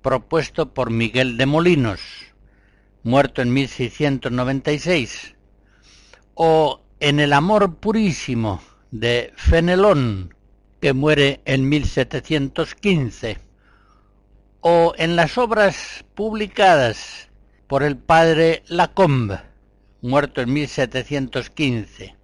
propuesto 0.02 0.72
por 0.72 0.92
Miguel 0.92 1.36
de 1.36 1.48
Molinos, 1.48 2.00
muerto 3.02 3.42
en 3.42 3.52
1696, 3.52 5.36
o 6.36 6.82
en 7.00 7.20
el 7.20 7.34
amor 7.34 7.78
purísimo 7.78 8.62
de 8.92 9.34
Fenelón, 9.36 10.35
que 10.86 10.94
muere 10.94 11.42
en 11.46 11.68
1715, 11.68 13.40
o 14.62 14.94
en 15.00 15.16
las 15.16 15.36
obras 15.40 16.06
publicadas 16.14 17.30
por 17.66 17.82
el 17.82 17.98
padre 17.98 18.62
Lacombe, 18.68 19.40
muerto 20.04 20.42
en 20.42 20.54
1715 20.54 22.16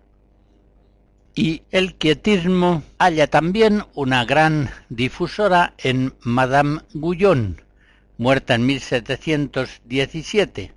y 1.33 1.63
el 1.71 1.95
quietismo 1.95 2.83
halla 2.99 3.25
también 3.25 3.83
una 3.95 4.25
gran 4.25 4.69
difusora 4.89 5.73
en 5.79 6.13
Madame 6.21 6.81
Guyon, 6.93 7.63
muerta 8.19 8.53
en 8.53 8.67
1717, 8.67 10.71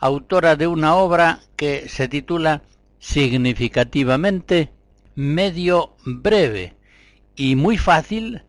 autora 0.00 0.54
de 0.54 0.66
una 0.66 0.96
obra 0.96 1.40
que 1.56 1.88
se 1.88 2.08
titula 2.08 2.60
significativamente 2.98 4.68
medio 5.14 5.96
breve 6.04 6.78
y 7.40 7.56
muy 7.56 7.78
fácil 7.78 8.42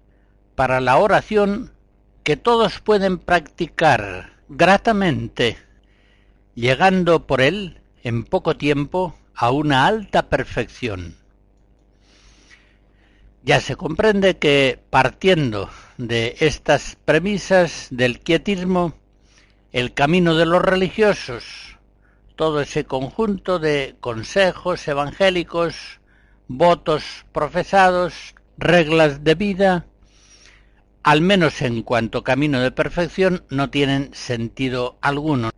para 0.54 0.82
la 0.82 0.97
oración 0.97 1.71
que 2.23 2.36
todos 2.36 2.82
pueden 2.82 3.19
practicar 3.19 4.34
gratamente, 4.49 5.58
llegando 6.56 7.25
por 7.25 7.39
él 7.39 7.80
en 8.04 8.25
poco 8.25 8.58
tiempo 8.58 9.15
a 9.34 9.49
una 9.51 9.88
alta 9.88 10.27
perfección. 10.27 11.15
Ya 13.43 13.62
se 13.62 13.77
comprende 13.77 14.39
que 14.39 14.77
partiendo 14.89 15.69
de 15.97 16.36
estas 16.41 16.97
premisas 17.06 17.88
del 17.91 18.19
quietismo, 18.19 18.93
el 19.71 19.93
camino 19.93 20.36
de 20.36 20.45
los 20.45 20.62
religiosos, 20.62 21.77
todo 22.36 22.60
ese 22.60 22.84
conjunto 22.84 23.58
de 23.58 23.95
consejos 24.01 24.86
evangélicos, 24.86 26.01
votos 26.49 27.06
profesados, 27.32 28.36
reglas 28.62 29.24
de 29.24 29.34
vida, 29.34 29.88
al 31.04 31.21
menos 31.21 31.63
en 31.63 31.82
cuanto 31.82 32.24
camino 32.24 32.62
de 32.62 32.71
perfección, 32.71 33.43
no 33.50 33.71
tienen 33.71 34.13
sentido 34.13 35.00
alguno, 35.02 35.50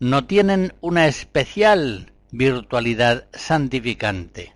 no 0.00 0.26
tienen 0.26 0.74
una 0.80 1.06
especial 1.06 2.12
virtualidad 2.32 3.28
santificante. 3.32 4.54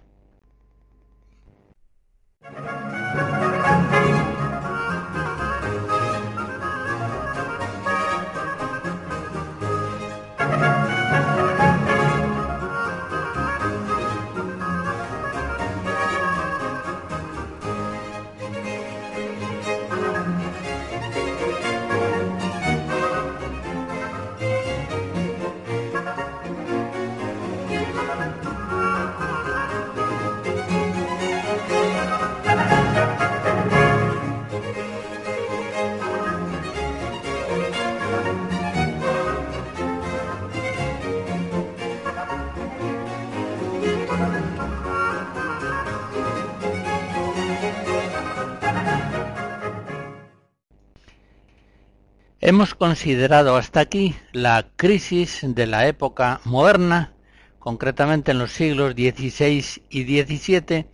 Hemos 52.46 52.74
considerado 52.74 53.56
hasta 53.56 53.80
aquí 53.80 54.14
la 54.32 54.66
crisis 54.76 55.40
de 55.42 55.66
la 55.66 55.86
época 55.86 56.42
moderna, 56.44 57.14
concretamente 57.58 58.32
en 58.32 58.38
los 58.38 58.52
siglos 58.52 58.92
XVI 58.92 59.64
y 59.88 60.02
XVII, 60.02 60.84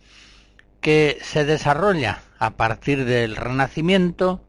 que 0.79 1.17
se 1.21 1.43
desarrolla 1.43 2.21
a 2.39 2.51
partir 2.51 3.03
del 3.03 3.35
Renacimiento 3.35 4.45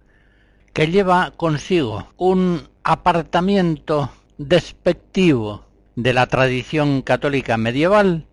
que 0.73 0.93
lleva 0.93 1.33
consigo 1.33 2.07
un 2.19 2.69
apartamiento 2.85 4.13
despectivo 4.39 5.67
de 5.97 6.13
la 6.13 6.29
tradición 6.29 7.03
católica 7.03 7.57
medieval, 7.57 8.29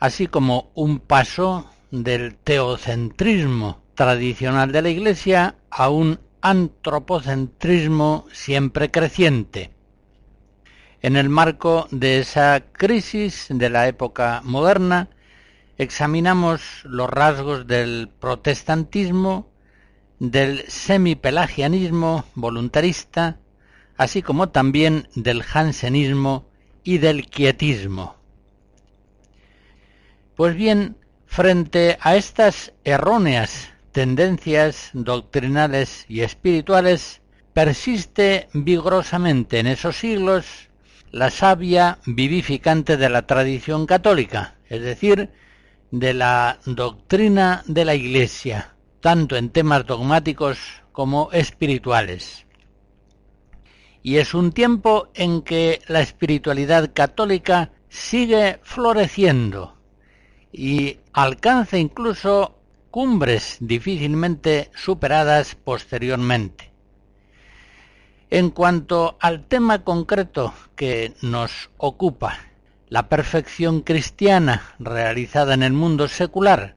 así 0.00 0.26
como 0.26 0.70
un 0.74 0.98
paso 0.98 1.70
del 1.90 2.36
teocentrismo 2.36 3.80
tradicional 3.94 4.70
de 4.70 4.82
la 4.82 4.90
Iglesia 4.90 5.54
a 5.70 5.88
un 5.88 6.20
antropocentrismo 6.44 8.26
siempre 8.30 8.90
creciente. 8.90 9.70
En 11.00 11.16
el 11.16 11.30
marco 11.30 11.88
de 11.90 12.18
esa 12.18 12.60
crisis 12.70 13.46
de 13.48 13.70
la 13.70 13.88
época 13.88 14.42
moderna, 14.44 15.08
examinamos 15.78 16.82
los 16.84 17.08
rasgos 17.08 17.66
del 17.66 18.10
protestantismo, 18.20 19.50
del 20.18 20.64
semipelagianismo 20.68 22.26
voluntarista, 22.34 23.38
así 23.96 24.20
como 24.20 24.50
también 24.50 25.08
del 25.14 25.42
jansenismo 25.42 26.46
y 26.82 26.98
del 26.98 27.26
quietismo. 27.26 28.16
Pues 30.36 30.54
bien, 30.54 30.98
frente 31.24 31.96
a 32.02 32.16
estas 32.16 32.74
erróneas 32.84 33.73
tendencias 33.94 34.90
doctrinales 34.92 36.04
y 36.08 36.22
espirituales, 36.22 37.22
persiste 37.52 38.48
vigorosamente 38.52 39.60
en 39.60 39.68
esos 39.68 39.96
siglos 39.96 40.68
la 41.12 41.30
savia 41.30 41.98
vivificante 42.04 42.96
de 42.96 43.08
la 43.08 43.22
tradición 43.22 43.86
católica, 43.86 44.56
es 44.68 44.82
decir, 44.82 45.30
de 45.92 46.12
la 46.12 46.58
doctrina 46.66 47.62
de 47.66 47.84
la 47.84 47.94
Iglesia, 47.94 48.74
tanto 49.00 49.36
en 49.36 49.50
temas 49.50 49.86
dogmáticos 49.86 50.58
como 50.90 51.30
espirituales. 51.30 52.46
Y 54.02 54.16
es 54.16 54.34
un 54.34 54.50
tiempo 54.50 55.08
en 55.14 55.42
que 55.42 55.80
la 55.86 56.00
espiritualidad 56.00 56.90
católica 56.92 57.70
sigue 57.88 58.58
floreciendo 58.64 59.78
y 60.52 60.98
alcanza 61.12 61.78
incluso 61.78 62.58
cumbres 62.94 63.56
difícilmente 63.58 64.70
superadas 64.76 65.56
posteriormente. 65.56 66.70
En 68.30 68.50
cuanto 68.50 69.16
al 69.18 69.48
tema 69.48 69.82
concreto 69.82 70.54
que 70.76 71.12
nos 71.20 71.70
ocupa, 71.76 72.38
la 72.88 73.08
perfección 73.08 73.80
cristiana 73.80 74.76
realizada 74.78 75.54
en 75.54 75.64
el 75.64 75.72
mundo 75.72 76.06
secular, 76.06 76.76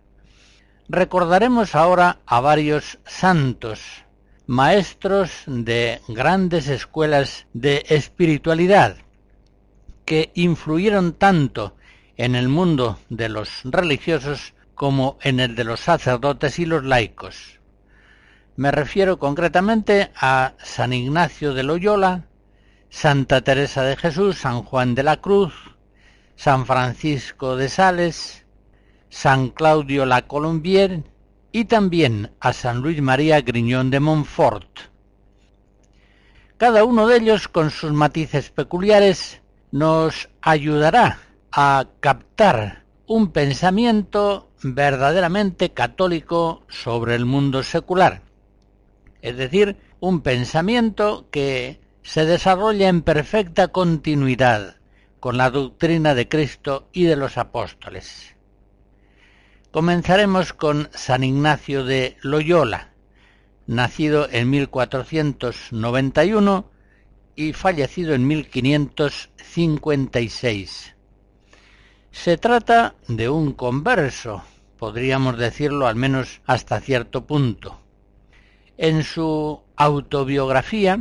recordaremos 0.90 1.76
ahora 1.76 2.18
a 2.26 2.40
varios 2.40 2.98
santos, 3.06 3.80
maestros 4.48 5.44
de 5.46 6.02
grandes 6.08 6.68
escuelas 6.68 7.46
de 7.54 7.86
espiritualidad, 7.90 8.98
que 10.04 10.32
influyeron 10.34 11.14
tanto 11.14 11.76
en 12.16 12.34
el 12.34 12.48
mundo 12.48 12.98
de 13.10 13.30
los 13.30 13.62
religiosos 13.66 14.56
como 14.78 15.18
en 15.24 15.40
el 15.40 15.56
de 15.56 15.64
los 15.64 15.80
sacerdotes 15.80 16.60
y 16.60 16.66
los 16.66 16.86
laicos. 16.86 17.60
Me 18.56 18.72
refiero 18.72 19.18
concretamente 19.18 20.12
a 20.16 20.54
San 20.60 20.94
Ignacio 20.94 21.56
de 21.56 21.64
Loyola, 21.64 22.26
Santa 22.90 23.42
Teresa 23.42 23.82
de 23.82 23.98
Jesús, 23.98 24.38
San 24.38 24.62
Juan 24.64 24.94
de 24.94 25.02
la 25.04 25.18
Cruz, 25.18 25.54
San 26.36 26.68
Francisco 26.68 27.56
de 27.58 27.70
Sales, 27.70 28.46
San 29.10 29.50
Claudio 29.50 30.06
la 30.06 30.28
Colombier 30.28 31.04
y 31.52 31.66
también 31.66 32.32
a 32.40 32.54
San 32.54 32.82
Luis 32.82 33.02
María 33.02 33.42
Griñón 33.42 33.90
de 33.90 34.00
Montfort. 34.00 34.70
Cada 36.58 36.84
uno 36.84 37.08
de 37.08 37.18
ellos, 37.18 37.48
con 37.48 37.72
sus 37.72 37.94
matices 37.94 38.52
peculiares, 38.52 39.42
nos 39.72 40.30
ayudará 40.42 41.20
a 41.52 41.88
captar 42.00 42.87
un 43.08 43.32
pensamiento 43.32 44.52
verdaderamente 44.62 45.72
católico 45.72 46.62
sobre 46.68 47.16
el 47.16 47.26
mundo 47.26 47.64
secular, 47.64 48.22
es 49.22 49.38
decir, 49.38 49.78
un 50.02 50.20
pensamiento 50.22 51.26
que 51.32 51.80
se 52.04 52.26
desarrolla 52.26 52.90
en 52.90 53.02
perfecta 53.02 53.70
continuidad 53.70 54.76
con 55.22 55.38
la 55.38 55.50
doctrina 55.50 56.14
de 56.16 56.28
Cristo 56.28 56.90
y 56.92 57.06
de 57.06 57.16
los 57.16 57.38
apóstoles. 57.38 58.36
Comenzaremos 59.72 60.52
con 60.52 60.90
San 60.94 61.24
Ignacio 61.24 61.86
de 61.86 62.18
Loyola, 62.22 62.92
nacido 63.68 64.28
en 64.32 64.50
1491 64.50 66.70
y 67.36 67.54
fallecido 67.54 68.16
en 68.16 68.28
1556. 68.28 70.97
Se 72.24 72.36
trata 72.36 72.96
de 73.08 73.30
un 73.30 73.54
converso, 73.54 74.44
podríamos 74.80 75.38
decirlo 75.38 75.88
al 75.88 75.96
menos 75.96 76.42
hasta 76.48 76.80
cierto 76.82 77.28
punto. 77.28 77.80
En 78.76 79.04
su 79.04 79.62
autobiografía, 79.76 81.00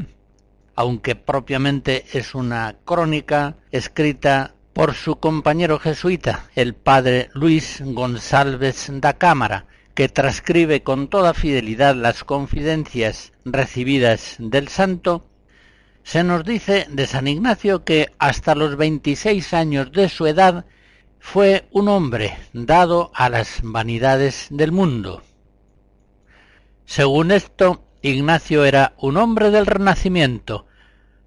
aunque 0.77 1.17
propiamente 1.17 2.05
es 2.13 2.35
una 2.35 2.77
crónica 2.85 3.57
escrita 3.73 4.55
por 4.75 4.93
su 4.93 5.17
compañero 5.17 5.79
jesuita, 5.79 6.51
el 6.55 6.75
padre 6.75 7.31
Luis 7.33 7.83
González 7.83 8.87
da 8.93 9.15
Cámara, 9.15 9.65
que 9.95 10.11
transcribe 10.11 10.83
con 10.83 11.09
toda 11.09 11.33
fidelidad 11.33 11.97
las 11.97 12.25
confidencias 12.25 13.33
recibidas 13.47 14.37
del 14.39 14.69
santo, 14.69 15.27
se 16.05 16.23
nos 16.23 16.45
dice 16.45 16.87
de 16.91 17.07
San 17.07 17.27
Ignacio 17.27 17.85
que 17.85 18.13
hasta 18.19 18.55
los 18.55 18.77
26 18.77 19.55
años 19.55 19.91
de 19.93 20.11
su 20.11 20.27
edad 20.27 20.67
fue 21.19 21.67
un 21.73 21.89
hombre 21.89 22.37
dado 22.53 23.11
a 23.15 23.29
las 23.29 23.61
vanidades 23.63 24.47
del 24.51 24.73
mundo. 24.73 25.23
Según 26.85 27.31
esto, 27.33 27.85
Ignacio 28.03 28.65
era 28.65 28.95
un 28.99 29.17
hombre 29.17 29.51
del 29.51 29.67
Renacimiento, 29.67 30.67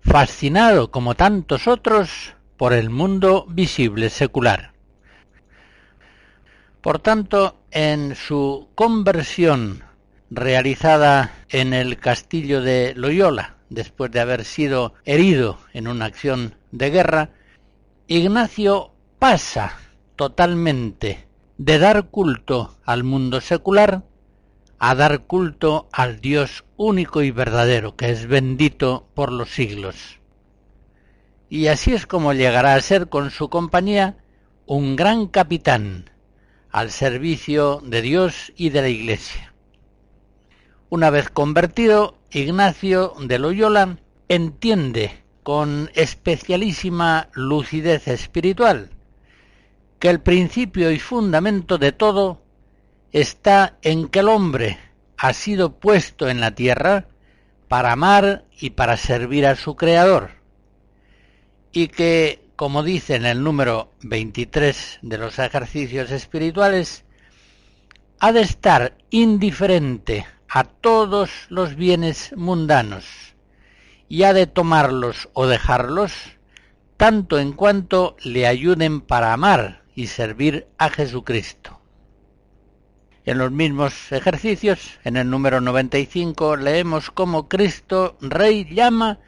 fascinado 0.02 0.91
como 0.91 1.15
tantos 1.15 1.67
otros 1.67 2.34
por 2.58 2.73
el 2.73 2.89
mundo 2.89 3.45
visible 3.49 4.10
secular. 4.10 4.73
Por 6.82 6.99
tanto, 6.99 7.60
en 7.71 8.15
su 8.15 8.69
conversión 8.75 9.84
realizada 10.30 11.34
en 11.49 11.73
el 11.73 11.97
castillo 11.97 12.62
de 12.62 12.93
Loyola, 12.95 13.58
después 13.69 14.12
de 14.12 14.21
haber 14.21 14.45
sido 14.45 14.93
herido 15.04 15.60
en 15.73 15.88
una 15.88 16.06
acción 16.06 16.56
de 16.71 16.89
guerra, 16.89 17.30
Ignacio 18.08 18.91
pasa 19.19 19.77
totalmente 20.15 21.27
de 21.58 21.77
dar 21.77 22.08
culto 22.08 22.77
al 22.86 23.03
mundo 23.03 23.41
secular 23.41 24.03
a 24.79 24.95
dar 24.95 25.23
culto 25.23 25.89
al 25.91 26.21
Dios 26.21 26.63
único 26.77 27.21
y 27.21 27.32
verdadero, 27.32 27.97
que 27.97 28.12
es 28.12 28.27
bendito 28.27 29.10
por 29.13 29.34
los 29.34 29.49
siglos. 29.49 30.19
Y 31.49 31.67
así 31.67 31.91
es 31.91 32.08
como 32.08 32.32
llegará 32.32 32.75
a 32.75 32.82
ser 32.82 33.10
con 33.10 33.29
su 33.29 33.49
compañía 33.49 34.15
un 34.65 34.95
gran 34.95 35.27
capitán 35.27 36.10
al 36.71 36.89
servicio 36.89 37.82
de 37.84 38.01
Dios 38.01 38.53
y 38.55 38.69
de 38.69 38.82
la 38.82 38.88
Iglesia. 38.88 39.53
Una 40.89 41.10
vez 41.10 41.29
convertido, 41.29 42.17
Ignacio 42.32 43.13
de 43.19 43.38
Loyola 43.38 43.97
entiende 44.29 45.23
con 45.43 45.91
especialísima 45.93 47.27
lucidez 47.34 48.08
espiritual 48.08 48.91
que 49.99 50.09
el 50.09 50.21
principio 50.21 50.91
y 50.91 50.99
fundamento 50.99 51.77
de 51.77 51.91
todo 51.91 52.41
está 53.12 53.77
en 53.81 54.07
que 54.07 54.19
el 54.19 54.29
hombre 54.29 54.79
ha 55.17 55.33
sido 55.33 55.77
puesto 55.77 56.29
en 56.29 56.39
la 56.39 56.55
tierra 56.55 57.07
para 57.67 57.91
amar 57.91 58.45
y 58.57 58.71
para 58.71 58.95
servir 58.95 59.45
a 59.45 59.55
su 59.55 59.75
Creador, 59.75 60.31
y 61.71 61.89
que, 61.89 62.41
como 62.55 62.81
dice 62.81 63.15
en 63.15 63.25
el 63.25 63.43
número 63.43 63.91
23 64.01 64.99
de 65.01 65.17
los 65.17 65.38
ejercicios 65.38 66.12
espirituales, 66.12 67.03
ha 68.19 68.31
de 68.31 68.41
estar 68.41 68.97
indiferente 69.09 70.25
a 70.47 70.63
todos 70.63 71.29
los 71.49 71.75
bienes 71.75 72.33
mundanos 72.35 73.05
y 74.07 74.23
ha 74.23 74.33
de 74.33 74.47
tomarlos 74.47 75.29
o 75.33 75.45
dejarlos 75.45 76.13
tanto 76.97 77.39
en 77.39 77.53
cuanto 77.53 78.17
le 78.23 78.47
ayuden 78.47 78.99
para 79.01 79.31
amar 79.31 79.79
y 79.99 80.07
servir 80.07 80.65
a 80.77 80.89
Jesucristo. 80.89 81.81
En 83.25 83.38
los 83.38 83.51
mismos 83.51 84.13
ejercicios, 84.13 84.97
en 85.03 85.17
el 85.17 85.29
número 85.29 85.59
95, 85.59 86.55
leemos 86.55 87.12
cómo 87.12 87.49
Cristo 87.49 88.15
Rey 88.21 88.63
llama 88.73 89.19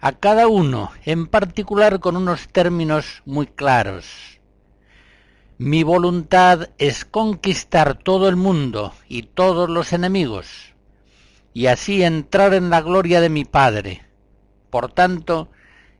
a 0.00 0.12
cada 0.12 0.46
uno, 0.46 0.92
en 1.04 1.26
particular 1.26 1.98
con 1.98 2.16
unos 2.16 2.46
términos 2.46 3.24
muy 3.26 3.48
claros. 3.48 4.06
Mi 5.58 5.82
voluntad 5.82 6.68
es 6.78 7.04
conquistar 7.04 7.98
todo 7.98 8.28
el 8.28 8.36
mundo 8.36 8.94
y 9.08 9.24
todos 9.24 9.68
los 9.68 9.92
enemigos, 9.92 10.76
y 11.52 11.66
así 11.66 12.04
entrar 12.04 12.54
en 12.54 12.70
la 12.70 12.82
gloria 12.82 13.20
de 13.20 13.30
mi 13.30 13.44
Padre. 13.44 14.04
Por 14.70 14.92
tanto, 14.92 15.50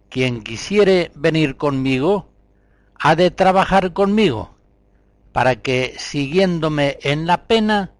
quien 0.09 0.45
quisiere 0.45 1.11
venir 1.17 1.57
conmigo, 1.57 2.30
ha 3.01 3.17
de 3.17 3.31
trabajar 3.31 3.95
conmigo, 3.95 4.55
para 5.33 5.57
que, 5.57 5.95
siguiéndome 5.97 6.99
en 7.03 7.27
la 7.27 7.47
pena, 7.47 7.93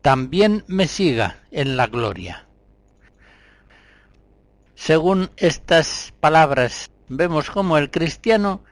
también 0.00 0.64
me 0.66 0.88
siga 0.88 1.42
en 1.50 1.76
la 1.76 1.86
gloria. 1.86 2.46
Según 4.74 5.30
estas 5.36 6.14
palabras, 6.18 6.90
vemos 7.08 7.50
cómo 7.50 7.76
el 7.76 7.90
cristiano, 7.90 8.64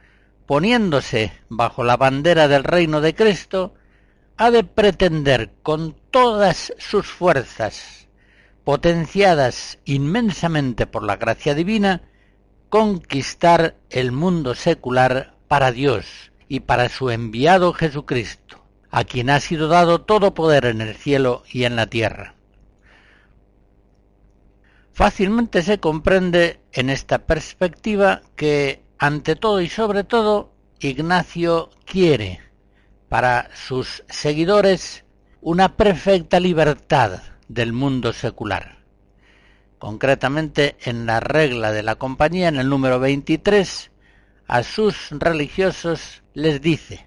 poniéndose 0.47 1.33
bajo 1.51 1.85
la 1.85 1.99
bandera 1.99 2.49
del 2.49 2.65
reino 2.65 3.03
de 3.03 3.15
Cristo, 3.15 3.75
ha 4.39 4.51
de 4.51 4.65
pretender 4.65 5.53
con 5.63 5.95
todas 6.11 6.73
sus 6.79 7.07
fuerzas, 7.07 8.09
potenciadas 8.65 9.79
inmensamente 9.85 10.87
por 10.87 11.03
la 11.03 11.17
gracia 11.17 11.55
divina, 11.55 12.03
conquistar 12.71 13.77
el 13.91 14.13
mundo 14.13 14.55
secular 14.55 15.36
para 15.49 15.73
Dios 15.73 16.33
y 16.49 16.61
para 16.61 16.89
su 16.89 17.11
enviado 17.11 17.73
Jesucristo, 17.73 18.65
a 18.91 19.05
quien 19.05 19.31
ha 19.31 19.41
sido 19.41 19.69
dado 19.69 20.03
todo 20.03 20.35
poder 20.35 20.67
en 20.67 20.81
el 20.81 20.95
cielo 20.95 21.43
y 21.51 21.65
en 21.65 21.77
la 21.77 21.87
tierra. 21.87 22.35
Fácilmente 24.93 25.63
se 25.63 25.79
comprende 25.79 26.61
en 26.73 26.89
esta 26.89 27.27
perspectiva 27.27 28.23
que, 28.35 28.83
ante 28.99 29.37
todo 29.37 29.61
y 29.61 29.69
sobre 29.69 30.05
todo, 30.05 30.53
Ignacio 30.81 31.71
quiere 31.85 32.41
para 33.09 33.51
sus 33.55 34.05
seguidores 34.09 35.05
una 35.41 35.77
perfecta 35.77 36.41
libertad 36.41 37.21
del 37.49 37.73
mundo 37.73 38.13
secular. 38.13 38.79
Concretamente 39.79 40.77
en 40.85 41.07
la 41.07 41.21
regla 41.21 41.73
de 41.73 41.83
la 41.83 41.97
compañía, 41.97 42.49
en 42.49 42.57
el 42.57 42.69
número 42.69 42.99
23, 42.99 43.91
a 44.47 44.63
sus 44.63 45.11
religiosos 45.11 46.23
les 46.35 46.61
dice, 46.61 47.07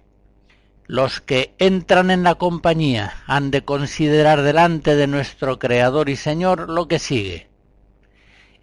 los 0.87 1.21
que 1.21 1.53
entran 1.59 2.11
en 2.11 2.23
la 2.23 2.35
compañía 2.35 3.13
han 3.27 3.51
de 3.51 3.63
considerar 3.63 4.41
delante 4.41 4.95
de 4.95 5.07
nuestro 5.07 5.59
Creador 5.59 6.09
y 6.09 6.15
Señor 6.15 6.69
lo 6.69 6.87
que 6.87 6.99
sigue 6.99 7.49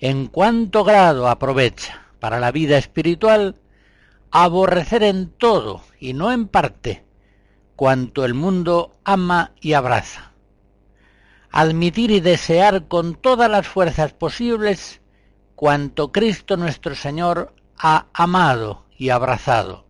en 0.01 0.27
cuánto 0.27 0.85
grado 0.85 1.29
aprovecha 1.29 2.07
para 2.21 2.39
la 2.39 2.53
vida 2.53 2.77
espiritual 2.77 3.57
aborrecer 4.31 5.03
en 5.03 5.31
todo 5.31 5.83
y 5.99 6.13
no 6.13 6.33
en 6.33 6.49
parte 6.49 7.05
cuanto 7.77 8.25
el 8.25 8.35
mundo 8.35 8.93
ama 9.05 9.53
y 9.61 9.73
abraza. 9.73 10.33
Admitir 11.51 12.11
y 12.11 12.21
desear 12.21 12.89
con 12.89 13.15
todas 13.15 13.51
las 13.51 13.67
fuerzas 13.67 14.13
posibles 14.13 15.01
cuanto 15.55 16.13
Cristo 16.13 16.57
nuestro 16.57 16.95
Señor 16.95 17.55
ha 17.79 18.07
amado 18.13 18.85
y 18.97 19.11
abrazado. 19.11 19.85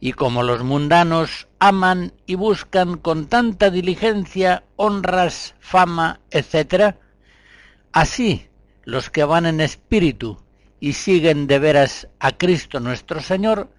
Y 0.00 0.12
como 0.12 0.42
los 0.42 0.62
mundanos 0.64 1.48
aman 1.58 2.12
y 2.26 2.34
buscan 2.34 2.96
con 2.96 3.26
tanta 3.26 3.70
diligencia 3.70 4.64
honras, 4.76 5.54
fama, 5.60 6.20
etc., 6.30 6.96
así 7.92 8.48
los 8.84 9.10
que 9.10 9.24
van 9.24 9.46
en 9.46 9.60
espíritu 9.60 10.42
y 10.80 10.94
siguen 10.94 11.46
de 11.46 11.58
veras 11.58 12.08
a 12.18 12.32
Cristo 12.32 12.80
nuestro 12.80 13.20
Señor, 13.20 13.70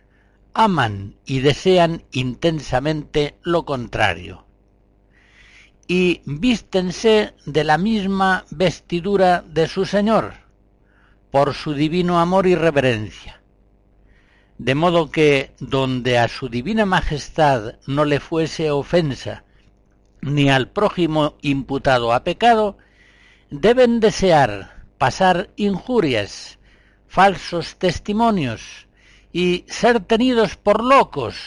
aman 0.54 1.16
y 1.26 1.40
desean 1.40 2.04
intensamente 2.12 3.36
lo 3.42 3.66
contrario. 3.66 4.46
Y 5.88 6.22
vístense 6.26 7.34
de 7.46 7.64
la 7.64 7.78
misma 7.78 8.46
vestidura 8.52 9.44
de 9.46 9.68
su 9.68 9.86
Señor, 9.86 10.36
por 11.32 11.54
su 11.54 11.74
divino 11.74 12.20
amor 12.20 12.46
y 12.46 12.56
reverencia. 12.56 13.42
De 14.58 14.76
modo 14.76 15.10
que 15.10 15.54
donde 15.60 16.20
a 16.20 16.28
su 16.28 16.50
divina 16.50 16.86
majestad 16.86 17.76
no 17.88 18.06
le 18.06 18.20
fuese 18.20 18.70
ofensa, 18.70 19.44
ni 20.22 20.52
al 20.52 20.70
prójimo 20.70 21.38
imputado 21.42 22.14
a 22.14 22.24
pecado, 22.24 22.78
deben 23.50 24.00
desear 24.00 24.84
pasar 24.98 25.50
injurias, 25.56 26.60
falsos 27.08 27.78
testimonios 27.78 28.88
y 29.34 29.66
ser 29.68 30.02
tenidos 30.02 30.58
por 30.58 30.84
locos, 30.84 31.38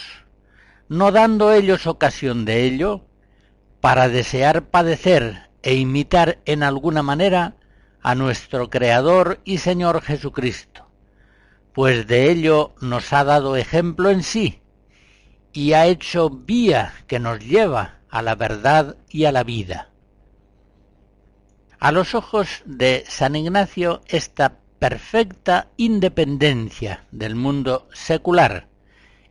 no 0.88 1.12
dando 1.12 1.52
ellos 1.52 1.86
ocasión 1.86 2.44
de 2.44 2.64
ello, 2.64 3.04
para 3.80 4.08
desear 4.08 4.70
padecer 4.70 5.50
e 5.62 5.74
imitar 5.74 6.38
en 6.46 6.62
alguna 6.62 7.02
manera 7.02 7.54
a 8.04 8.14
nuestro 8.14 8.68
Creador 8.68 9.40
y 9.44 9.58
Señor 9.58 10.02
Jesucristo, 10.02 10.86
pues 11.72 12.06
de 12.06 12.30
ello 12.30 12.74
nos 12.82 13.14
ha 13.14 13.24
dado 13.24 13.56
ejemplo 13.56 14.10
en 14.10 14.22
sí 14.22 14.60
y 15.54 15.72
ha 15.72 15.86
hecho 15.86 16.28
vía 16.28 16.92
que 17.06 17.18
nos 17.18 17.40
lleva 17.40 18.00
a 18.10 18.20
la 18.20 18.34
verdad 18.34 18.98
y 19.08 19.24
a 19.24 19.32
la 19.32 19.42
vida. 19.42 19.88
A 21.80 21.92
los 21.92 22.14
ojos 22.14 22.62
de 22.66 23.04
San 23.08 23.36
Ignacio, 23.36 24.02
esta 24.06 24.58
perfecta 24.78 25.68
independencia 25.78 27.06
del 27.10 27.34
mundo 27.34 27.88
secular 27.94 28.68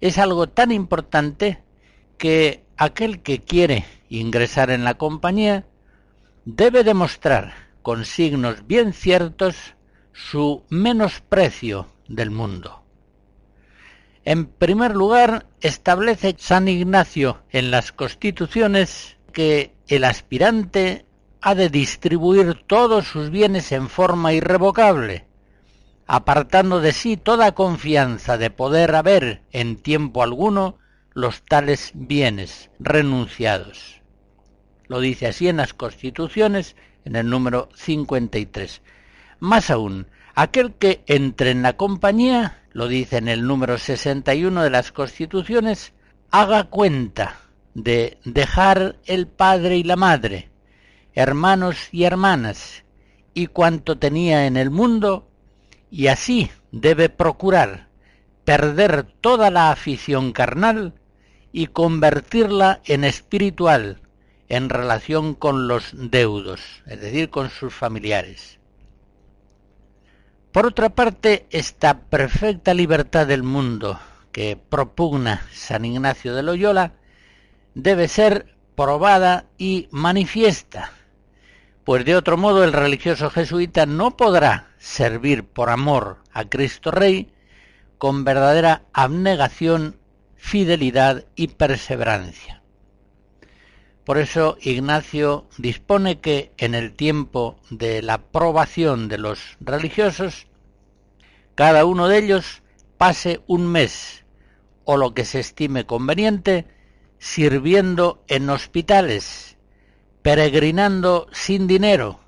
es 0.02 0.18
algo 0.18 0.50
tan 0.50 0.72
importante 0.72 1.62
que 2.18 2.64
aquel 2.76 3.22
que 3.22 3.40
quiere 3.40 3.86
ingresar 4.10 4.72
en 4.72 4.84
la 4.84 4.96
compañía 4.96 5.68
debe 6.46 6.84
demostrar 6.84 7.62
con 7.84 8.06
signos 8.06 8.65
bien 8.65 8.93
ciertos 8.93 9.76
su 10.13 10.63
menosprecio 10.69 11.88
del 12.08 12.32
mundo. 12.32 12.84
En 14.26 14.46
primer 14.46 14.96
lugar, 14.96 15.46
establece 15.60 16.36
San 16.39 16.67
Ignacio 16.67 17.43
en 17.52 17.72
las 17.72 17.91
constituciones 17.91 19.17
que 19.34 19.74
el 19.88 20.06
aspirante 20.06 21.06
ha 21.41 21.56
de 21.56 21.69
distribuir 21.69 22.63
todos 22.65 23.06
sus 23.06 23.30
bienes 23.30 23.74
en 23.74 23.89
forma 23.89 24.32
irrevocable, 24.32 25.26
apartando 26.08 26.80
de 26.80 26.93
sí 26.93 27.17
toda 27.17 27.54
confianza 27.54 28.38
de 28.38 28.50
poder 28.50 28.96
haber 28.96 29.41
en 29.52 29.76
tiempo 29.76 30.24
alguno 30.24 30.78
los 31.13 31.43
tales 31.43 31.91
bienes 31.93 32.69
renunciados. 32.80 34.02
Lo 34.88 35.02
dice 35.02 35.28
así 35.28 35.50
en 35.50 35.58
las 35.58 35.74
Constituciones, 35.74 36.78
en 37.06 37.16
el 37.16 37.30
número 37.30 37.70
53. 37.76 38.82
Más 39.39 39.70
aún, 39.70 40.08
aquel 40.36 40.74
que 40.74 41.04
entre 41.08 41.52
en 41.52 41.62
la 41.62 41.78
compañía, 41.78 42.63
lo 42.72 42.88
dice 42.88 43.18
en 43.18 43.28
el 43.28 43.46
número 43.46 43.78
61 43.78 44.63
de 44.63 44.70
las 44.70 44.92
Constituciones, 44.92 45.94
haga 46.32 46.66
cuenta 46.66 47.38
de 47.74 48.18
dejar 48.26 48.98
el 49.06 49.28
padre 49.28 49.78
y 49.78 49.84
la 49.84 49.96
madre, 49.96 50.50
hermanos 51.13 51.89
y 51.92 52.04
hermanas, 52.04 52.84
y 53.34 53.48
cuanto 53.48 53.98
tenía 53.98 54.46
en 54.46 54.58
el 54.58 54.70
mundo, 54.70 55.28
y 55.92 56.08
así 56.08 56.50
debe 56.72 57.10
procurar 57.10 57.88
perder 58.44 59.04
toda 59.22 59.50
la 59.50 59.72
afición 59.72 60.34
carnal 60.34 60.94
y 61.52 61.68
convertirla 61.68 62.82
en 62.86 63.04
espiritual 63.04 64.02
en 64.54 64.70
relación 64.70 65.36
con 65.36 65.68
los 65.68 65.92
deudos, 65.94 66.62
es 66.86 67.02
decir, 67.02 67.30
con 67.30 67.50
sus 67.50 67.74
familiares. 67.74 68.60
Por 70.52 70.66
otra 70.66 70.89
parte, 70.89 71.48
esta 71.50 72.02
perfecta 72.02 72.74
libertad 72.74 73.26
del 73.28 73.44
mundo 73.44 74.00
que 74.32 74.58
propugna 74.58 75.46
San 75.52 75.86
Ignacio 75.86 76.36
de 76.36 76.44
Loyola 76.44 76.94
debe 77.74 78.08
ser 78.08 78.56
probada 78.76 79.46
y 79.58 79.88
manifiesta 79.92 80.92
pues 81.84 82.06
de 82.06 82.16
otro 82.16 82.38
modo 82.38 82.63
el 82.63 82.74
religioso 82.74 83.30
jesuita 83.30 83.86
no 83.86 84.16
podrá 84.16 84.70
servir 84.78 85.44
por 85.44 85.70
amor 85.70 86.20
a 86.32 86.46
Cristo 86.46 86.92
Rey 86.92 87.30
con 87.98 88.24
verdadera 88.24 88.84
abnegación, 88.94 89.98
fidelidad 90.36 91.26
y 91.36 91.50
perseverancia. 91.50 92.62
Por 94.06 94.18
eso 94.18 94.58
Ignacio 94.62 95.48
dispone 95.58 96.20
que 96.20 96.52
en 96.58 96.76
el 96.76 96.94
tiempo 96.94 97.58
de 97.70 98.02
la 98.02 98.18
probación 98.18 99.08
de 99.08 99.18
los 99.18 99.58
religiosos, 99.60 100.48
cada 101.56 101.86
uno 101.86 102.08
de 102.08 102.18
ellos 102.18 102.62
pase 102.98 103.42
un 103.48 103.72
mes 103.72 104.26
o 104.84 104.98
lo 104.98 105.13
que 105.13 105.26
se 105.26 105.39
estime 105.39 105.86
conveniente 105.86 106.68
sirviendo 107.18 108.24
en 108.28 108.50
hospitales 108.50 109.54
peregrinando 110.24 111.28
sin 111.34 111.68
dinero, 111.68 112.22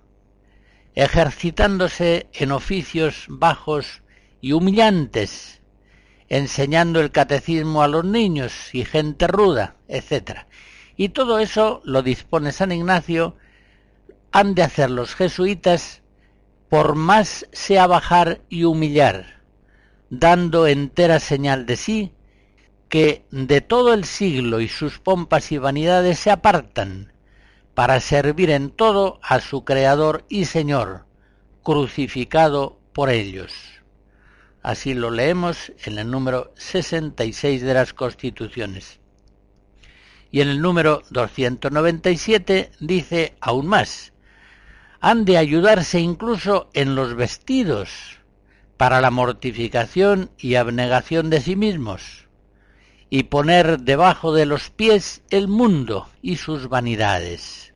ejercitándose 0.96 2.28
en 2.34 2.52
oficios 2.52 3.26
bajos 3.30 4.04
y 4.42 4.52
humillantes, 4.52 5.62
enseñando 6.28 7.00
el 7.00 7.12
catecismo 7.12 7.82
a 7.82 7.88
los 7.88 8.04
niños 8.04 8.76
y 8.76 8.84
gente 8.84 9.28
ruda, 9.28 9.78
etc. 9.88 10.46
Y 10.98 11.10
todo 11.10 11.40
eso 11.40 11.82
lo 11.84 12.02
dispone 12.02 12.52
San 12.52 12.72
Ignacio, 12.72 13.36
han 14.32 14.56
de 14.56 14.64
hacer 14.64 14.92
los 14.92 15.16
jesuitas 15.16 16.02
por 16.70 16.96
más 16.96 17.48
sea 17.52 17.88
bajar 17.88 18.42
y 18.50 18.64
humillar, 18.64 19.42
dando 20.10 20.68
entera 20.68 21.20
señal 21.20 21.66
de 21.66 21.76
sí, 21.78 22.12
que 22.90 23.26
de 23.32 23.62
todo 23.62 23.94
el 23.94 24.06
siglo 24.06 24.62
y 24.62 24.68
sus 24.68 25.00
pompas 25.00 25.52
y 25.52 25.58
vanidades 25.58 26.20
se 26.20 26.32
apartan, 26.32 27.14
para 27.74 28.00
servir 28.00 28.50
en 28.50 28.70
todo 28.70 29.20
a 29.22 29.42
su 29.42 29.66
Creador 29.66 30.26
y 30.30 30.46
Señor, 30.46 31.06
crucificado 31.64 32.80
por 32.94 33.10
ellos. 33.10 33.54
Así 34.62 34.94
lo 34.94 35.12
leemos 35.12 35.74
en 35.84 36.00
el 36.00 36.10
número 36.10 36.54
66 36.56 37.62
de 37.62 37.74
las 37.74 37.94
Constituciones. 37.94 39.00
Y 40.36 40.42
en 40.42 40.50
el 40.50 40.62
número 40.62 41.02
297 41.12 42.72
dice 42.82 43.38
aún 43.40 43.68
más, 43.68 44.12
han 45.00 45.24
de 45.24 45.38
ayudarse 45.38 46.02
incluso 46.02 46.70
en 46.74 46.94
los 46.94 47.16
vestidos 47.16 48.20
para 48.76 49.00
la 49.00 49.12
mortificación 49.12 50.30
y 50.38 50.56
abnegación 50.56 51.30
de 51.30 51.40
sí 51.40 51.56
mismos, 51.56 52.28
y 53.10 53.24
poner 53.24 53.80
debajo 53.80 54.34
de 54.34 54.46
los 54.46 54.72
pies 54.72 55.22
el 55.30 55.48
mundo 55.48 56.10
y 56.22 56.36
sus 56.36 56.68
vanidades. 56.68 57.74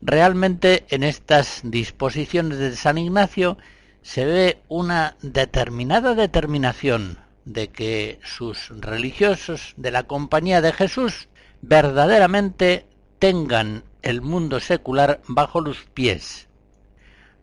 Realmente 0.00 0.86
en 0.88 1.02
estas 1.02 1.60
disposiciones 1.62 2.56
de 2.56 2.74
San 2.74 2.96
Ignacio 2.96 3.58
se 4.00 4.24
ve 4.24 4.62
una 4.68 5.18
determinada 5.20 6.14
determinación 6.14 7.25
de 7.46 7.68
que 7.68 8.20
sus 8.22 8.68
religiosos 8.68 9.72
de 9.78 9.90
la 9.90 10.02
compañía 10.02 10.60
de 10.60 10.72
Jesús 10.72 11.28
verdaderamente 11.62 12.86
tengan 13.18 13.84
el 14.02 14.20
mundo 14.20 14.60
secular 14.60 15.22
bajo 15.26 15.60
los 15.62 15.78
pies. 15.94 16.48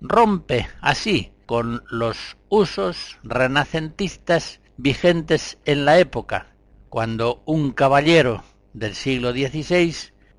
Rompe 0.02 0.68
así 0.82 1.32
con 1.46 1.84
los 1.90 2.38
usos 2.50 3.18
renacentistas 3.24 4.60
vigentes 4.78 5.58
en 5.66 5.86
la 5.86 5.98
época, 6.00 6.54
cuando 6.90 7.42
un 7.46 7.72
caballero 7.72 8.44
del 8.74 8.96
siglo 8.96 9.32
XVI, 9.32 9.96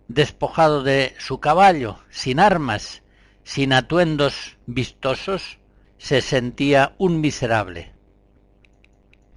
despojado 0.08 0.82
de 0.82 1.14
su 1.18 1.40
caballo, 1.40 1.98
sin 2.10 2.38
armas, 2.38 3.02
sin 3.42 3.72
atuendos 3.72 4.58
vistosos, 4.66 5.58
se 5.98 6.20
sentía 6.20 6.94
un 6.98 7.20
miserable. 7.20 7.93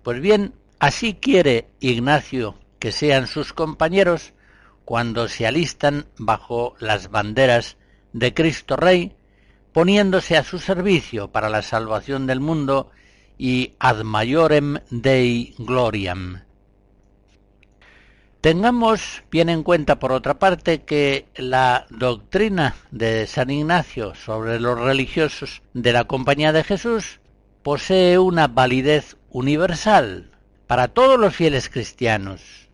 Pues 0.07 0.21
bien, 0.21 0.53
así 0.79 1.15
quiere 1.15 1.67
Ignacio 1.81 2.55
que 2.79 2.93
sean 2.93 3.27
sus 3.27 3.51
compañeros 3.51 4.31
cuando 4.85 5.27
se 5.27 5.45
alistan 5.45 6.05
bajo 6.17 6.75
las 6.79 7.11
banderas 7.11 7.75
de 8.13 8.33
Cristo 8.33 8.77
Rey, 8.77 9.17
poniéndose 9.73 10.37
a 10.37 10.45
su 10.45 10.59
servicio 10.59 11.33
para 11.33 11.49
la 11.49 11.61
salvación 11.61 12.25
del 12.25 12.39
mundo 12.39 12.89
y 13.37 13.73
ad 13.79 14.03
maiorem 14.03 14.79
Dei 14.91 15.53
gloriam. 15.57 16.43
Tengamos 18.39 19.23
bien 19.29 19.49
en 19.49 19.61
cuenta, 19.61 19.99
por 19.99 20.13
otra 20.13 20.39
parte, 20.39 20.83
que 20.83 21.25
la 21.35 21.85
doctrina 21.89 22.75
de 22.91 23.27
San 23.27 23.49
Ignacio 23.49 24.15
sobre 24.15 24.61
los 24.61 24.79
religiosos 24.79 25.63
de 25.73 25.91
la 25.91 26.05
Compañía 26.05 26.53
de 26.53 26.63
Jesús 26.63 27.19
posee 27.67 28.17
una 28.17 28.47
validez 28.47 29.17
universal 29.29 30.31
para 30.67 30.87
todos 30.87 31.19
los 31.19 31.35
fieles 31.35 31.67
cristianos 31.67 32.67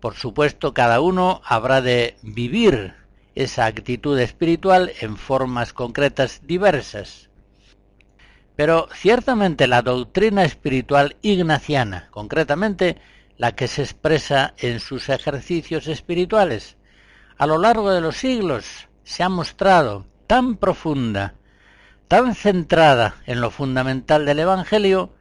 por 0.00 0.14
supuesto, 0.14 0.72
cada 0.72 1.00
uno 1.00 1.42
habrá 1.44 1.82
de 1.82 2.16
vivir 2.22 2.94
esa 3.34 3.66
actitud 3.66 4.18
espiritual 4.18 4.92
en 5.00 5.16
formas 5.16 5.74
concretas 5.74 6.40
diversas. 6.44 7.28
Pero 8.56 8.88
ciertamente 8.94 9.66
la 9.66 9.82
doctrina 9.82 10.44
espiritual 10.44 11.16
ignaciana, 11.20 12.08
concretamente 12.10 12.96
la 13.36 13.54
que 13.54 13.68
se 13.68 13.82
expresa 13.82 14.54
en 14.56 14.80
sus 14.80 15.10
ejercicios 15.10 15.86
espirituales, 15.86 16.76
a 17.36 17.46
lo 17.46 17.58
largo 17.58 17.90
de 17.90 18.00
los 18.00 18.16
siglos 18.16 18.88
se 19.04 19.22
ha 19.22 19.28
mostrado 19.28 20.06
tan 20.26 20.56
profunda, 20.56 21.34
tan 22.10 22.34
centrada 22.34 23.22
en 23.24 23.40
lo 23.40 23.52
fundamental 23.52 24.26
del 24.26 24.40
Evangelio, 24.40 25.14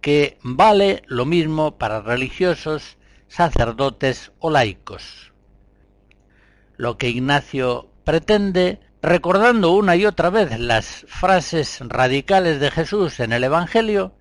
que 0.00 0.38
vale 0.42 1.04
lo 1.06 1.24
mismo 1.24 1.78
para 1.78 2.00
religiosos, 2.00 2.98
sacerdotes 3.28 4.32
o 4.40 4.50
laicos. 4.50 5.32
Lo 6.76 6.98
que 6.98 7.10
Ignacio 7.10 7.92
pretende, 8.02 8.80
recordando 9.02 9.70
una 9.70 9.94
y 9.94 10.04
otra 10.04 10.30
vez 10.30 10.58
las 10.58 11.06
frases 11.06 11.78
radicales 11.78 12.58
de 12.58 12.72
Jesús 12.72 13.20
en 13.20 13.32
el 13.32 13.44
Evangelio, 13.44 14.12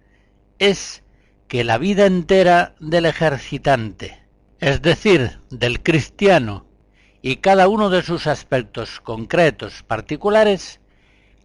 es 0.59 1.01
que 1.47 1.63
la 1.63 1.79
vida 1.79 2.05
entera 2.05 2.75
del 2.79 3.07
ejercitante, 3.07 4.23
es 4.59 4.83
decir, 4.83 5.39
del 5.49 5.81
cristiano, 5.81 6.67
y 7.23 7.37
cada 7.37 7.67
uno 7.67 7.89
de 7.89 8.03
sus 8.03 8.27
aspectos 8.27 9.01
concretos 9.01 9.81
particulares, 9.81 10.79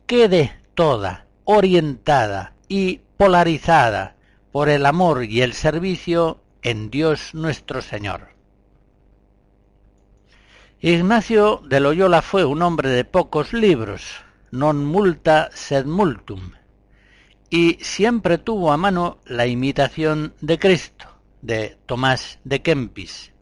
quede 0.06 0.65
toda 0.76 1.26
orientada 1.44 2.52
y 2.68 3.00
polarizada 3.16 4.14
por 4.52 4.68
el 4.68 4.86
amor 4.86 5.24
y 5.24 5.42
el 5.42 5.54
servicio 5.54 6.40
en 6.62 6.90
Dios 6.90 7.34
nuestro 7.34 7.82
Señor. 7.82 8.28
Ignacio 10.80 11.62
de 11.64 11.80
Loyola 11.80 12.22
fue 12.22 12.44
un 12.44 12.62
hombre 12.62 12.90
de 12.90 13.04
pocos 13.04 13.52
libros, 13.52 14.22
non 14.52 14.84
multa 14.84 15.48
sed 15.50 15.88
multum, 15.88 16.52
y 17.48 17.80
siempre 17.80 18.36
tuvo 18.38 18.70
a 18.70 18.76
mano 18.76 19.18
la 19.24 19.46
imitación 19.46 20.34
de 20.40 20.58
Cristo, 20.58 21.08
de 21.40 21.78
Tomás 21.86 22.38
de 22.44 22.60
Kempis. 22.60 23.32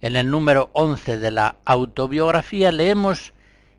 En 0.00 0.16
el 0.16 0.30
número 0.30 0.70
11 0.72 1.18
de 1.18 1.30
la 1.30 1.56
autobiografía 1.64 2.72
leemos 2.72 3.34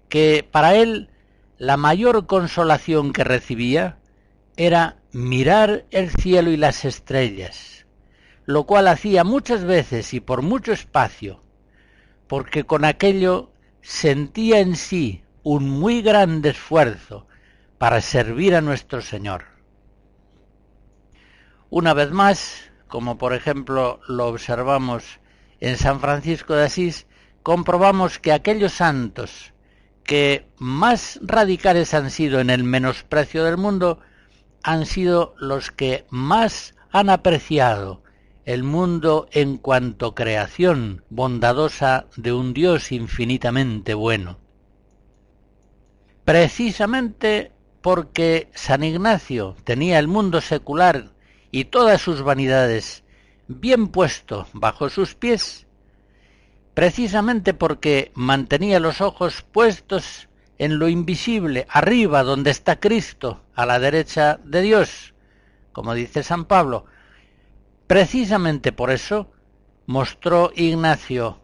que 0.08 0.48
para 0.50 0.76
él 0.76 1.10
la 1.58 1.78
mayor 1.78 2.26
consolación 2.26 3.14
que 3.14 3.24
recibía 3.24 3.98
era 4.58 4.98
mirar 5.12 5.86
el 5.92 6.10
cielo 6.10 6.52
y 6.52 6.58
las 6.58 6.84
estrellas, 6.84 7.86
lo 8.46 8.66
cual 8.66 8.88
hacía 8.88 9.24
muchas 9.24 9.64
veces 9.64 10.14
y 10.14 10.20
por 10.20 10.42
mucho 10.42 10.74
espacio, 10.74 11.42
porque 12.28 12.66
con 12.66 12.84
aquello 12.84 13.52
sentía 13.82 14.60
en 14.60 14.76
sí 14.76 15.24
un 15.44 15.70
muy 15.70 16.02
grande 16.02 16.50
esfuerzo 16.50 17.28
para 17.78 18.02
servir 18.02 18.56
a 18.56 18.62
nuestro 18.62 19.02
Señor. 19.02 19.46
Una 21.70 21.94
vez 21.94 22.12
más, 22.12 22.72
como 22.88 23.18
por 23.18 23.34
ejemplo 23.34 24.00
lo 24.08 24.28
observamos 24.28 25.20
en 25.60 25.78
San 25.78 26.02
Francisco 26.02 26.54
de 26.54 26.66
Asís, 26.66 27.08
comprobamos 27.44 28.20
que 28.20 28.34
aquellos 28.34 28.74
santos 28.74 29.54
que 30.06 30.48
más 30.58 31.20
radicales 31.22 31.94
han 31.94 32.12
sido 32.12 32.40
en 32.40 32.50
el 32.50 32.64
menosprecio 32.64 33.44
del 33.44 33.58
mundo 33.58 34.00
han 34.64 34.86
sido 34.86 35.36
los 35.38 35.72
que 35.72 36.06
más 36.10 36.76
han 36.92 37.10
apreciado 37.10 38.02
el 38.46 38.64
mundo 38.64 39.28
en 39.32 39.58
cuanto 39.58 40.14
creación 40.14 41.04
bondadosa 41.10 42.06
de 42.16 42.32
un 42.32 42.54
Dios 42.54 42.92
infinitamente 42.92 43.96
bueno. 43.96 44.38
Precisamente 46.24 47.52
porque 47.82 48.50
San 48.54 48.84
Ignacio 48.84 49.56
tenía 49.64 50.00
el 50.00 50.08
mundo 50.08 50.42
secular 50.42 51.12
y 51.52 51.66
todas 51.66 52.02
sus 52.02 52.22
vanidades 52.22 53.04
bien 53.48 53.88
puesto 53.88 54.48
bajo 54.54 54.90
sus 54.90 55.16
pies, 55.16 55.65
precisamente 56.76 57.56
porque 57.56 58.12
mantenía 58.14 58.80
los 58.80 59.02
ojos 59.02 59.42
puestos 59.42 60.30
en 60.60 60.78
lo 60.78 60.88
invisible, 60.88 61.66
arriba 61.70 62.22
donde 62.22 62.52
está 62.52 62.80
Cristo, 62.80 63.42
a 63.56 63.66
la 63.66 63.80
derecha 63.80 64.40
de 64.44 64.62
Dios, 64.62 65.16
como 65.72 65.96
dice 65.96 66.22
San 66.22 66.46
Pablo, 66.46 66.86
Precisamente 67.88 68.72
por 68.72 68.90
eso 68.90 69.32
mostró 69.86 70.52
Ignacio 70.56 71.40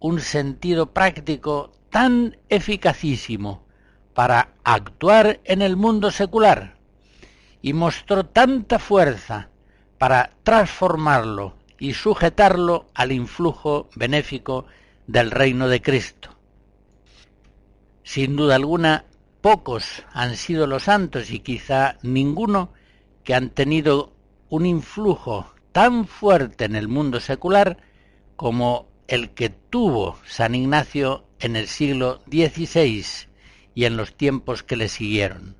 un 0.00 0.20
sentido 0.20 0.92
práctico 0.92 1.72
tan 1.90 2.38
eficacísimo 2.48 3.66
para 4.14 4.54
actuar 4.64 5.40
en 5.44 5.60
el 5.60 5.76
mundo 5.76 6.10
secular 6.10 6.78
y 7.60 7.74
mostró 7.74 8.24
tanta 8.24 8.78
fuerza 8.78 9.50
para 9.98 10.32
transformarlo 10.42 11.56
y 11.82 11.94
sujetarlo 11.94 12.86
al 12.94 13.10
influjo 13.10 13.90
benéfico 13.96 14.66
del 15.08 15.32
reino 15.32 15.66
de 15.66 15.82
Cristo. 15.82 16.30
Sin 18.04 18.36
duda 18.36 18.54
alguna, 18.54 19.04
pocos 19.40 20.04
han 20.12 20.36
sido 20.36 20.68
los 20.68 20.84
santos 20.84 21.32
y 21.32 21.40
quizá 21.40 21.98
ninguno 22.02 22.72
que 23.24 23.34
han 23.34 23.50
tenido 23.50 24.12
un 24.48 24.64
influjo 24.64 25.52
tan 25.72 26.06
fuerte 26.06 26.66
en 26.66 26.76
el 26.76 26.86
mundo 26.86 27.18
secular 27.18 27.78
como 28.36 28.86
el 29.08 29.30
que 29.30 29.48
tuvo 29.48 30.20
San 30.24 30.54
Ignacio 30.54 31.24
en 31.40 31.56
el 31.56 31.66
siglo 31.66 32.22
XVI 32.30 33.04
y 33.74 33.86
en 33.86 33.96
los 33.96 34.16
tiempos 34.16 34.62
que 34.62 34.76
le 34.76 34.86
siguieron. 34.86 35.56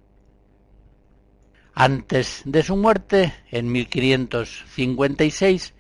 Antes 1.74 2.42
de 2.44 2.62
su 2.62 2.76
muerte, 2.76 3.34
en 3.50 3.72
1556, 3.72 5.74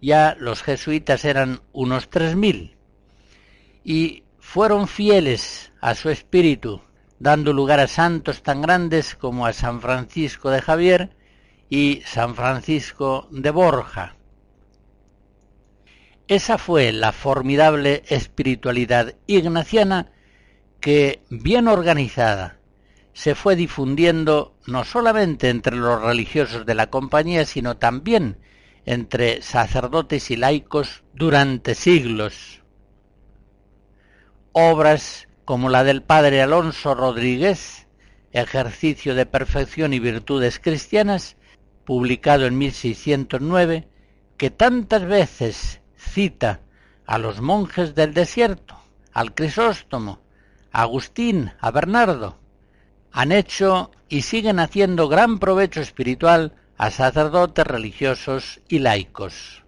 ya 0.00 0.36
los 0.38 0.62
jesuitas 0.62 1.24
eran 1.24 1.60
unos 1.72 2.10
tres 2.10 2.36
mil 2.36 2.76
y 3.84 4.24
fueron 4.38 4.88
fieles 4.88 5.72
a 5.80 5.94
su 5.94 6.10
espíritu, 6.10 6.80
dando 7.18 7.52
lugar 7.52 7.80
a 7.80 7.86
santos 7.86 8.42
tan 8.42 8.62
grandes 8.62 9.14
como 9.14 9.46
a 9.46 9.52
San 9.52 9.80
Francisco 9.80 10.50
de 10.50 10.62
Javier 10.62 11.10
y 11.68 12.02
San 12.06 12.34
Francisco 12.34 13.28
de 13.30 13.50
Borja. 13.50 14.16
Esa 16.28 16.58
fue 16.58 16.92
la 16.92 17.12
formidable 17.12 18.02
espiritualidad 18.08 19.14
ignaciana 19.26 20.10
que, 20.80 21.22
bien 21.30 21.68
organizada, 21.68 22.58
se 23.12 23.34
fue 23.34 23.56
difundiendo 23.56 24.54
no 24.66 24.84
solamente 24.84 25.48
entre 25.48 25.76
los 25.76 26.02
religiosos 26.02 26.66
de 26.66 26.74
la 26.74 26.88
compañía, 26.88 27.46
sino 27.46 27.76
también 27.76 28.38
entre 28.86 29.42
sacerdotes 29.42 30.30
y 30.30 30.36
laicos 30.36 31.02
durante 31.12 31.74
siglos. 31.74 32.62
Obras 34.52 35.28
como 35.44 35.68
la 35.68 35.84
del 35.84 36.02
padre 36.02 36.40
Alonso 36.40 36.94
Rodríguez, 36.94 37.86
Ejercicio 38.32 39.14
de 39.14 39.26
Perfección 39.26 39.92
y 39.92 39.98
Virtudes 39.98 40.60
Cristianas, 40.60 41.36
publicado 41.84 42.46
en 42.46 42.58
1609, 42.58 43.88
que 44.36 44.50
tantas 44.50 45.04
veces 45.04 45.80
cita 45.96 46.60
a 47.06 47.18
los 47.18 47.40
monjes 47.40 47.94
del 47.94 48.14
desierto, 48.14 48.76
al 49.12 49.34
Crisóstomo, 49.34 50.20
a 50.72 50.82
Agustín, 50.82 51.52
a 51.60 51.70
Bernardo, 51.70 52.38
han 53.12 53.32
hecho 53.32 53.90
y 54.08 54.22
siguen 54.22 54.60
haciendo 54.60 55.08
gran 55.08 55.38
provecho 55.38 55.80
espiritual 55.80 56.52
a 56.78 56.90
sacerdotes 56.90 57.66
religiosos 57.66 58.60
y 58.68 58.80
laicos. 58.80 59.65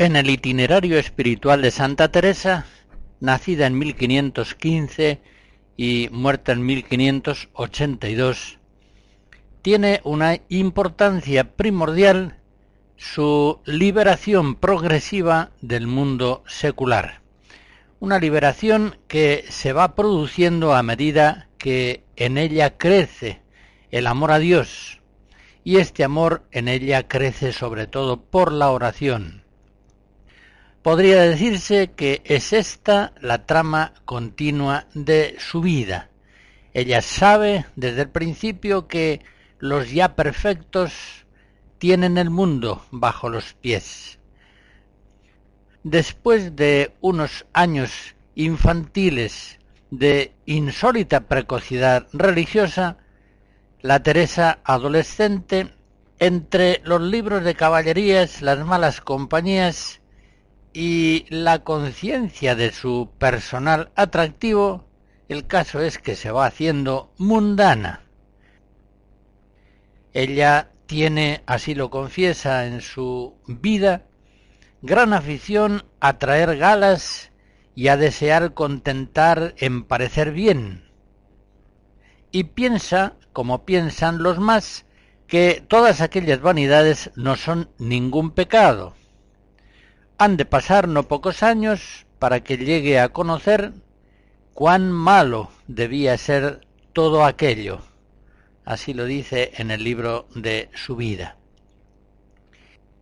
En 0.00 0.14
el 0.14 0.30
itinerario 0.30 0.96
espiritual 0.96 1.60
de 1.60 1.72
Santa 1.72 2.12
Teresa, 2.12 2.66
nacida 3.18 3.66
en 3.66 3.76
1515 3.76 5.20
y 5.76 6.08
muerta 6.12 6.52
en 6.52 6.64
1582, 6.64 8.60
tiene 9.60 10.00
una 10.04 10.38
importancia 10.50 11.56
primordial 11.56 12.36
su 12.96 13.58
liberación 13.64 14.54
progresiva 14.54 15.50
del 15.62 15.88
mundo 15.88 16.44
secular. 16.46 17.20
Una 17.98 18.20
liberación 18.20 18.98
que 19.08 19.46
se 19.48 19.72
va 19.72 19.96
produciendo 19.96 20.76
a 20.76 20.84
medida 20.84 21.48
que 21.58 22.04
en 22.14 22.38
ella 22.38 22.78
crece 22.78 23.40
el 23.90 24.06
amor 24.06 24.30
a 24.30 24.38
Dios, 24.38 25.00
y 25.64 25.78
este 25.78 26.04
amor 26.04 26.44
en 26.52 26.68
ella 26.68 27.08
crece 27.08 27.52
sobre 27.52 27.88
todo 27.88 28.20
por 28.20 28.52
la 28.52 28.70
oración 28.70 29.47
podría 30.88 31.20
decirse 31.20 31.88
que 31.88 32.22
es 32.24 32.54
esta 32.54 33.12
la 33.20 33.44
trama 33.44 33.92
continua 34.06 34.86
de 34.94 35.36
su 35.38 35.60
vida. 35.60 36.08
Ella 36.72 37.02
sabe 37.02 37.66
desde 37.76 38.00
el 38.00 38.08
principio 38.08 38.88
que 38.88 39.20
los 39.58 39.90
ya 39.90 40.16
perfectos 40.16 41.26
tienen 41.76 42.16
el 42.16 42.30
mundo 42.30 42.86
bajo 42.90 43.28
los 43.28 43.52
pies. 43.52 44.18
Después 45.82 46.56
de 46.56 46.94
unos 47.02 47.44
años 47.52 48.14
infantiles 48.34 49.58
de 49.90 50.32
insólita 50.46 51.28
precocidad 51.28 52.06
religiosa, 52.14 52.96
la 53.82 54.02
Teresa 54.02 54.60
adolescente, 54.64 55.70
entre 56.18 56.80
los 56.82 57.02
libros 57.02 57.44
de 57.44 57.54
caballerías, 57.54 58.40
las 58.40 58.64
malas 58.64 59.02
compañías 59.02 59.97
y 60.72 61.26
la 61.30 61.64
conciencia 61.64 62.54
de 62.54 62.72
su 62.72 63.10
personal 63.18 63.90
atractivo, 63.94 64.84
el 65.28 65.46
caso 65.46 65.80
es 65.80 65.98
que 65.98 66.16
se 66.16 66.30
va 66.30 66.46
haciendo 66.46 67.12
mundana. 67.18 68.04
Ella 70.12 70.70
tiene, 70.86 71.42
así 71.46 71.74
lo 71.74 71.90
confiesa 71.90 72.66
en 72.66 72.80
su 72.80 73.34
vida, 73.46 74.06
gran 74.82 75.12
afición 75.12 75.84
a 76.00 76.18
traer 76.18 76.56
galas 76.56 77.30
y 77.74 77.88
a 77.88 77.96
desear 77.96 78.54
contentar 78.54 79.54
en 79.58 79.84
parecer 79.84 80.32
bien. 80.32 80.90
Y 82.30 82.44
piensa, 82.44 83.16
como 83.32 83.64
piensan 83.64 84.22
los 84.22 84.38
más, 84.38 84.84
que 85.26 85.62
todas 85.66 86.00
aquellas 86.00 86.40
vanidades 86.40 87.10
no 87.16 87.36
son 87.36 87.70
ningún 87.78 88.30
pecado, 88.30 88.94
han 90.18 90.36
de 90.36 90.44
pasar 90.44 90.88
no 90.88 91.04
pocos 91.04 91.44
años 91.44 92.06
para 92.18 92.40
que 92.40 92.58
llegue 92.58 92.98
a 92.98 93.10
conocer 93.10 93.72
cuán 94.52 94.90
malo 94.90 95.50
debía 95.68 96.18
ser 96.18 96.66
todo 96.92 97.24
aquello. 97.24 97.80
Así 98.64 98.92
lo 98.92 99.04
dice 99.04 99.52
en 99.56 99.70
el 99.70 99.84
libro 99.84 100.26
de 100.34 100.68
su 100.74 100.96
vida. 100.96 101.36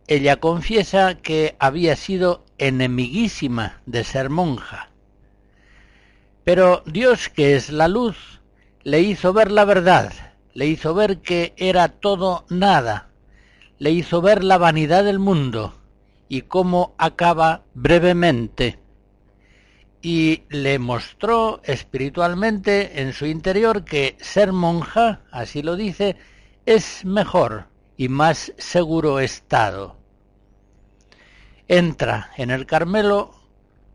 Ella 0.05 0.37
confiesa 0.37 1.15
que 1.15 1.55
había 1.59 1.95
sido 1.95 2.45
enemiguísima 2.59 3.81
de 3.87 4.03
ser 4.03 4.29
monja. 4.29 4.91
Pero 6.43 6.83
Dios, 6.85 7.27
que 7.27 7.55
es 7.55 7.71
la 7.71 7.87
luz, 7.87 8.39
le 8.83 9.01
hizo 9.01 9.33
ver 9.33 9.51
la 9.51 9.65
verdad, 9.65 10.13
le 10.53 10.67
hizo 10.67 10.93
ver 10.93 11.17
que 11.17 11.53
era 11.57 11.89
todo 11.89 12.45
nada, 12.49 13.09
le 13.79 13.91
hizo 13.91 14.21
ver 14.21 14.43
la 14.43 14.57
vanidad 14.57 15.03
del 15.03 15.19
mundo, 15.19 15.73
y 16.29 16.41
cómo 16.43 16.95
acaba 16.97 17.63
brevemente. 17.73 18.79
Y 20.01 20.43
le 20.49 20.79
mostró 20.79 21.61
espiritualmente 21.63 23.01
en 23.01 23.13
su 23.13 23.25
interior 23.25 23.83
que 23.83 24.15
ser 24.19 24.53
monja, 24.53 25.21
así 25.31 25.61
lo 25.61 25.75
dice, 25.75 26.15
es 26.65 27.03
mejor 27.03 27.67
y 27.97 28.09
más 28.09 28.53
seguro 28.57 29.19
estado. 29.19 29.97
Entra 31.67 32.31
en 32.37 32.51
el 32.51 32.65
Carmelo, 32.65 33.33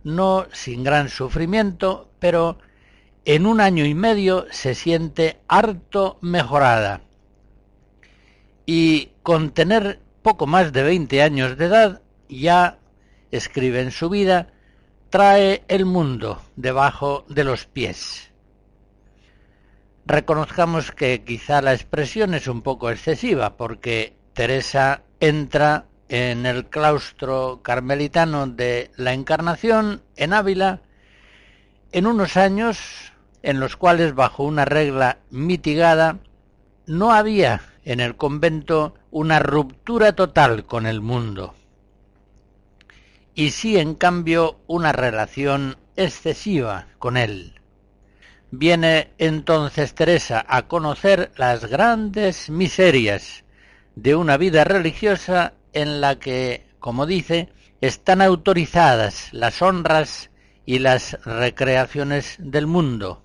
no 0.05 0.47
sin 0.53 0.83
gran 0.85 1.09
sufrimiento, 1.09 2.11
pero 2.19 2.59
en 3.25 3.47
un 3.47 3.61
año 3.61 3.85
y 3.85 3.95
medio 3.95 4.47
se 4.51 4.75
siente 4.75 5.41
harto 5.49 6.19
mejorada. 6.21 7.03
Y 8.67 9.11
con 9.23 9.53
tener 9.53 10.01
poco 10.23 10.47
más 10.47 10.73
de 10.73 10.83
20 10.83 11.23
años 11.23 11.57
de 11.57 11.67
edad, 11.67 12.02
ya, 12.41 12.79
escribe 13.31 13.81
en 13.81 13.91
su 13.91 14.09
vida, 14.09 14.49
trae 15.11 15.63
el 15.69 15.85
mundo 15.85 16.41
debajo 16.57 17.25
de 17.29 17.45
los 17.45 17.67
pies. 17.67 18.31
reconozcamos 20.05 20.91
que 20.91 21.23
quizá 21.23 21.63
la 21.63 21.75
expresión 21.75 22.35
es 22.35 22.49
un 22.49 22.63
poco 22.63 22.91
excesiva, 22.91 23.57
porque 23.57 24.17
Teresa 24.33 25.03
entra 25.21 25.87
en 26.09 26.45
el 26.47 26.67
claustro 26.67 27.61
carmelitano 27.63 28.47
de 28.47 28.91
la 28.97 29.13
Encarnación 29.13 30.03
en 30.17 30.33
Ávila 30.33 30.81
en 31.93 32.07
unos 32.07 32.37
años 32.37 33.13
en 33.43 33.61
los 33.61 33.77
cuales 33.77 34.15
bajo 34.15 34.45
una 34.45 34.65
regla 34.65 35.19
mitigada 35.31 36.19
no 36.87 37.13
había 37.13 37.63
en 37.85 38.01
el 38.01 38.17
convento 38.17 38.95
una 39.11 39.39
ruptura 39.39 40.15
total 40.15 40.65
con 40.65 40.87
el 40.87 41.01
mundo 41.01 41.55
y 43.35 43.51
sí 43.51 43.79
en 43.79 43.95
cambio 43.95 44.61
una 44.67 44.93
relación 44.93 45.77
excesiva 45.97 46.89
con 46.99 47.17
él. 47.17 47.61
Viene 48.51 49.13
entonces 49.19 49.95
Teresa 49.95 50.45
a 50.47 50.69
conocer 50.69 51.33
las 51.37 51.65
grandes 51.65 52.51
miserias 52.51 53.45
de 53.95 54.15
una 54.15 54.37
vida 54.37 54.65
religiosa 54.65 55.55
en 55.73 56.01
la 56.01 56.19
que, 56.19 56.67
como 56.79 57.07
dice, 57.07 57.49
están 57.81 58.21
autorizadas 58.21 59.33
las 59.33 59.63
honras 59.63 60.31
y 60.67 60.79
las 60.79 61.19
recreaciones 61.25 62.37
del 62.39 62.67
mundo. 62.67 63.23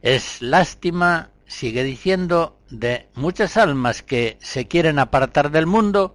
Es 0.00 0.40
lástima, 0.40 1.30
sigue 1.46 1.82
diciendo, 1.82 2.56
de 2.70 3.08
muchas 3.14 3.56
almas 3.56 4.02
que 4.02 4.38
se 4.40 4.68
quieren 4.68 4.98
apartar 4.98 5.50
del 5.50 5.66
mundo 5.66 6.14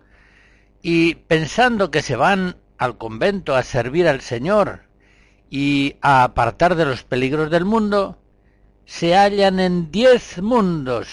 y 0.84 1.16
pensando 1.16 1.90
que 1.90 2.02
se 2.02 2.18
van 2.18 2.58
al 2.78 2.98
convento 2.98 3.56
a 3.56 3.64
servir 3.64 4.08
al 4.08 4.20
Señor 4.20 4.82
y 5.50 5.96
a 6.02 6.26
apartar 6.26 6.76
de 6.76 6.86
los 6.86 7.04
peligros 7.04 7.50
del 7.50 7.64
mundo, 7.64 8.20
se 8.86 9.16
hallan 9.16 9.62
en 9.62 9.92
diez 9.92 10.42
mundos 10.42 11.08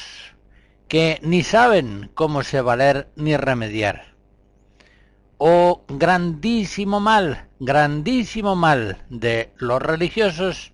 que 0.89 1.21
ni 1.23 1.45
saben 1.45 2.11
cómo 2.15 2.43
se 2.43 2.61
valer 2.61 3.11
ni 3.15 3.37
remediar. 3.37 4.17
Oh 5.39 5.85
grandísimo 5.89 6.99
mal, 6.99 7.49
grandísimo 7.61 8.57
mal 8.57 8.99
de 9.09 9.53
los 9.57 9.81
religiosos 9.81 10.73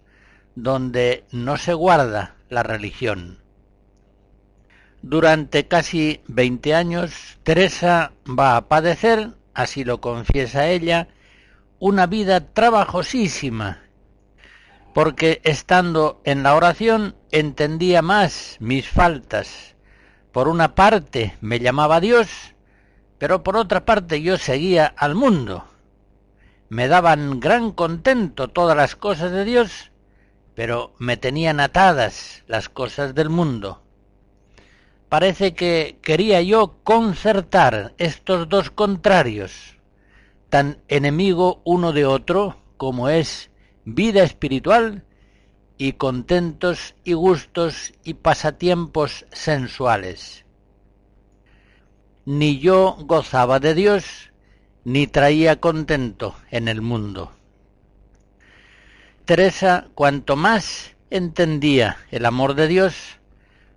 donde 0.54 1.26
no 1.32 1.58
se 1.58 1.74
guarda 1.74 2.36
la 2.48 2.62
religión. 2.62 3.45
Durante 5.08 5.68
casi 5.68 6.20
veinte 6.26 6.74
años, 6.74 7.38
Teresa 7.44 8.10
va 8.26 8.56
a 8.56 8.66
padecer, 8.66 9.34
así 9.54 9.84
lo 9.84 10.00
confiesa 10.00 10.66
ella, 10.66 11.06
una 11.78 12.08
vida 12.08 12.52
trabajosísima, 12.52 13.84
porque 14.94 15.40
estando 15.44 16.20
en 16.24 16.42
la 16.42 16.56
oración 16.56 17.14
entendía 17.30 18.02
más 18.02 18.56
mis 18.58 18.88
faltas. 18.88 19.76
Por 20.32 20.48
una 20.48 20.74
parte 20.74 21.36
me 21.40 21.60
llamaba 21.60 22.00
Dios, 22.00 22.56
pero 23.18 23.44
por 23.44 23.56
otra 23.56 23.84
parte 23.84 24.20
yo 24.22 24.36
seguía 24.38 24.86
al 24.86 25.14
mundo. 25.14 25.68
Me 26.68 26.88
daban 26.88 27.38
gran 27.38 27.70
contento 27.70 28.48
todas 28.48 28.76
las 28.76 28.96
cosas 28.96 29.30
de 29.30 29.44
Dios, 29.44 29.92
pero 30.56 30.96
me 30.98 31.16
tenían 31.16 31.60
atadas 31.60 32.42
las 32.48 32.68
cosas 32.68 33.14
del 33.14 33.30
mundo. 33.30 33.85
Parece 35.16 35.54
que 35.54 35.96
quería 36.02 36.42
yo 36.42 36.76
concertar 36.84 37.94
estos 37.96 38.50
dos 38.50 38.68
contrarios, 38.68 39.78
tan 40.50 40.82
enemigo 40.88 41.62
uno 41.64 41.94
de 41.94 42.04
otro 42.04 42.60
como 42.76 43.08
es 43.08 43.50
vida 43.86 44.22
espiritual 44.22 45.06
y 45.78 45.94
contentos 45.94 46.94
y 47.02 47.14
gustos 47.14 47.94
y 48.04 48.12
pasatiempos 48.12 49.24
sensuales. 49.32 50.44
Ni 52.26 52.58
yo 52.58 52.98
gozaba 53.00 53.58
de 53.58 53.72
Dios, 53.72 54.32
ni 54.84 55.06
traía 55.06 55.62
contento 55.62 56.36
en 56.50 56.68
el 56.68 56.82
mundo. 56.82 57.32
Teresa, 59.24 59.88
cuanto 59.94 60.36
más 60.36 60.94
entendía 61.08 61.96
el 62.10 62.26
amor 62.26 62.54
de 62.54 62.68
Dios, 62.68 63.15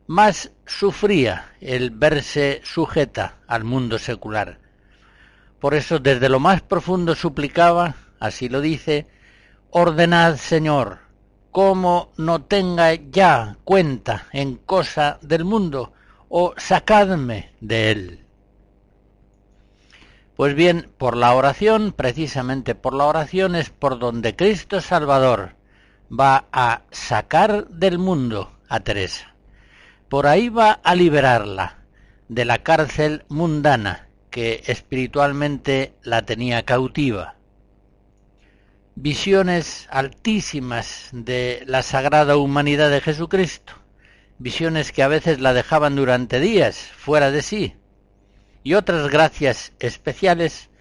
más 0.09 0.51
sufría 0.65 1.53
el 1.61 1.91
verse 1.91 2.59
sujeta 2.63 3.37
al 3.47 3.63
mundo 3.63 3.97
secular 3.97 4.59
por 5.59 5.73
eso 5.73 5.99
desde 5.99 6.29
lo 6.29 6.39
más 6.39 6.61
profundo 6.61 7.15
suplicaba, 7.15 7.95
así 8.19 8.49
lo 8.49 8.61
dice, 8.61 9.07
ordenad, 9.71 10.37
Señor, 10.37 10.99
como 11.51 12.11
no 12.17 12.43
tenga 12.43 12.93
ya 12.93 13.57
cuenta 13.65 14.27
en 14.31 14.55
cosa 14.55 15.19
del 15.21 15.43
mundo, 15.43 15.93
o 16.29 16.53
sacadme 16.57 17.51
de 17.59 17.91
él. 17.91 18.25
Pues 20.37 20.55
bien, 20.55 20.89
por 20.97 21.17
la 21.17 21.33
oración, 21.33 21.91
precisamente 21.91 22.73
por 22.73 22.93
la 22.93 23.05
oración 23.05 23.55
es 23.55 23.69
por 23.69 23.99
donde 23.99 24.37
Cristo 24.37 24.79
Salvador 24.79 25.55
va 26.17 26.45
a 26.53 26.83
sacar 26.91 27.67
del 27.67 27.97
mundo 27.97 28.53
a 28.69 28.79
Teresa. 28.79 29.35
Por 30.09 30.25
ahí 30.25 30.49
va 30.49 30.71
a 30.71 30.95
liberarla 30.95 31.77
de 32.29 32.43
la 32.43 32.63
cárcel 32.63 33.25
mundana 33.29 34.07
que 34.31 34.63
espiritualmente 34.65 35.93
la 36.01 36.23
tenía 36.23 36.65
cautiva. 36.65 37.35
Visiones 38.95 39.87
altísimas 39.91 41.09
de 41.11 41.63
la 41.67 41.83
sagrada 41.83 42.37
humanidad 42.37 42.89
de 42.89 43.01
Jesucristo, 43.01 43.73
visiones 44.39 44.91
que 44.91 45.03
a 45.03 45.07
veces 45.07 45.39
la 45.41 45.53
dejaban 45.53 45.95
durante 45.95 46.39
días 46.39 46.77
fuera 46.97 47.29
de 47.29 47.43
sí, 47.43 47.75
y 48.63 48.73
otras 48.73 49.09
gracias 49.09 49.73
especiales 49.79 50.71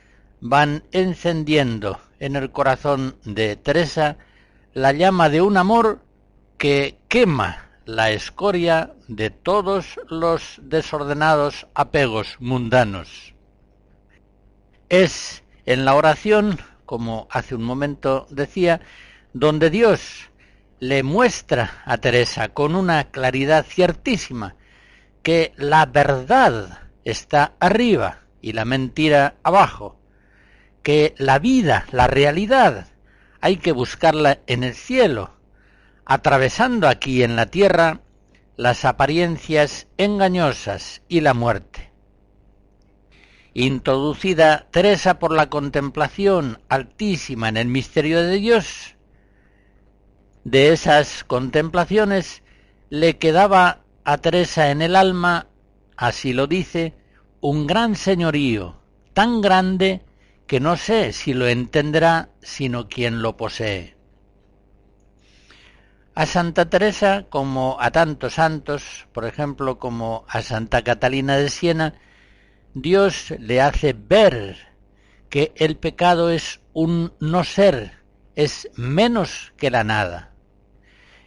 van 0.41 0.85
encendiendo 0.91 2.01
en 2.18 2.35
el 2.35 2.51
corazón 2.51 3.16
de 3.24 3.57
Teresa 3.57 4.16
la 4.72 4.93
llama 4.93 5.29
de 5.29 5.43
un 5.43 5.59
amor 5.59 6.01
que 6.57 6.99
quema 7.09 7.68
la 7.89 8.11
escoria 8.11 8.93
de 9.07 9.30
todos 9.30 9.99
los 10.11 10.61
desordenados 10.62 11.66
apegos 11.72 12.36
mundanos. 12.39 13.32
Es 14.91 15.43
en 15.64 15.86
la 15.86 15.95
oración, 15.95 16.59
como 16.84 17.28
hace 17.30 17.55
un 17.55 17.62
momento 17.62 18.26
decía, 18.28 18.82
donde 19.32 19.70
Dios 19.70 20.28
le 20.80 21.03
muestra 21.03 21.82
a 21.86 21.97
Teresa 21.97 22.51
con 22.51 22.74
una 22.74 23.05
claridad 23.05 23.64
ciertísima 23.64 24.55
que 25.22 25.55
la 25.57 25.86
verdad 25.86 26.91
está 27.07 27.55
arriba 27.59 28.18
y 28.43 28.53
la 28.53 28.66
mentira 28.66 29.36
abajo, 29.43 29.99
que 30.82 31.14
la 31.16 31.39
vida, 31.39 31.86
la 31.93 32.07
realidad, 32.07 32.89
hay 33.41 33.57
que 33.57 33.72
buscarla 33.72 34.41
en 34.47 34.62
el 34.62 34.74
cielo, 34.74 35.38
atravesando 36.09 36.88
aquí 36.88 37.22
en 37.22 37.36
la 37.36 37.46
tierra 37.46 38.00
las 38.56 38.84
apariencias 38.84 39.86
engañosas 39.96 41.02
y 41.06 41.20
la 41.20 41.34
muerte 41.34 41.88
introducida 43.59 44.68
Teresa 44.70 45.18
por 45.18 45.32
la 45.32 45.50
contemplación 45.50 46.61
altísima 46.68 47.48
en 47.48 47.56
el 47.56 47.66
misterio 47.66 48.22
de 48.22 48.36
Dios, 48.36 48.94
de 50.44 50.72
esas 50.72 51.24
contemplaciones 51.24 52.44
le 52.88 53.18
quedaba 53.18 53.80
a 54.04 54.18
Teresa 54.18 54.70
en 54.70 54.80
el 54.80 54.94
alma, 54.94 55.48
así 55.96 56.32
lo 56.32 56.46
dice, 56.46 56.94
un 57.40 57.66
gran 57.66 57.96
señorío, 57.96 58.80
tan 59.12 59.40
grande 59.40 60.02
que 60.46 60.61
no 60.61 60.76
sé 60.76 61.12
si 61.12 61.34
lo 61.34 61.48
entenderá 61.48 62.30
sino 62.40 62.88
quien 62.88 63.22
lo 63.22 63.36
posee. 63.36 63.97
A 66.19 66.27
Santa 66.27 66.69
Teresa, 66.69 67.27
como 67.31 67.77
a 67.79 67.93
tantos 67.93 68.35
santos, 68.35 69.07
por 69.12 69.25
ejemplo, 69.25 69.79
como 69.79 70.25
a 70.27 70.43
Santa 70.43 70.83
Catalina 70.83 71.37
de 71.37 71.49
Siena, 71.49 71.95
Dios 72.75 73.33
le 73.39 73.61
hace 73.61 73.93
ver 73.93 74.57
que 75.31 75.53
el 75.55 75.77
pecado 75.77 76.31
es 76.31 76.61
un 76.73 77.12
no 77.21 77.45
ser, 77.45 78.03
es 78.35 78.69
menos 78.75 79.53
que 79.57 79.71
la 79.71 79.85
nada. 79.85 80.33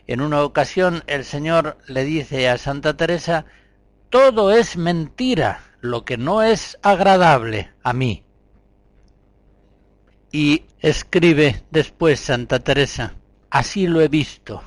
En 0.07 0.19
una 0.19 0.43
ocasión 0.43 1.05
el 1.07 1.23
Señor 1.23 1.77
le 1.87 2.03
dice 2.03 2.49
a 2.49 2.57
Santa 2.57 2.97
Teresa, 2.97 3.45
todo 4.09 4.51
es 4.51 4.75
mentira, 4.75 5.61
lo 5.79 6.03
que 6.03 6.17
no 6.17 6.43
es 6.43 6.77
agradable 6.81 7.71
a 7.81 7.93
mí. 7.93 8.25
Y 10.33 10.65
escribe 10.79 11.63
después 11.71 12.19
Santa 12.19 12.59
Teresa, 12.59 13.15
así 13.49 13.87
lo 13.87 14.01
he 14.01 14.09
visto, 14.09 14.61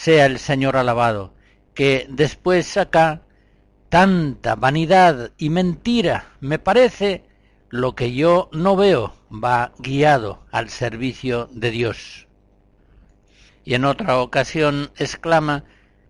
sea 0.00 0.24
el 0.24 0.38
Señor 0.38 0.78
alabado, 0.78 1.34
que 1.74 2.06
después 2.08 2.78
acá 2.78 3.20
tanta 3.90 4.54
vanidad 4.54 5.32
y 5.36 5.50
mentira, 5.50 6.30
me 6.40 6.58
parece, 6.58 7.26
lo 7.68 7.94
que 7.94 8.14
yo 8.14 8.48
no 8.50 8.76
veo 8.76 9.12
va 9.30 9.72
guiado 9.78 10.46
al 10.52 10.70
servicio 10.70 11.50
de 11.52 11.70
Dios. 11.70 12.28
Y 13.62 13.74
en 13.74 13.84
otra 13.84 14.22
ocasión 14.22 14.90
exclama, 14.96 15.64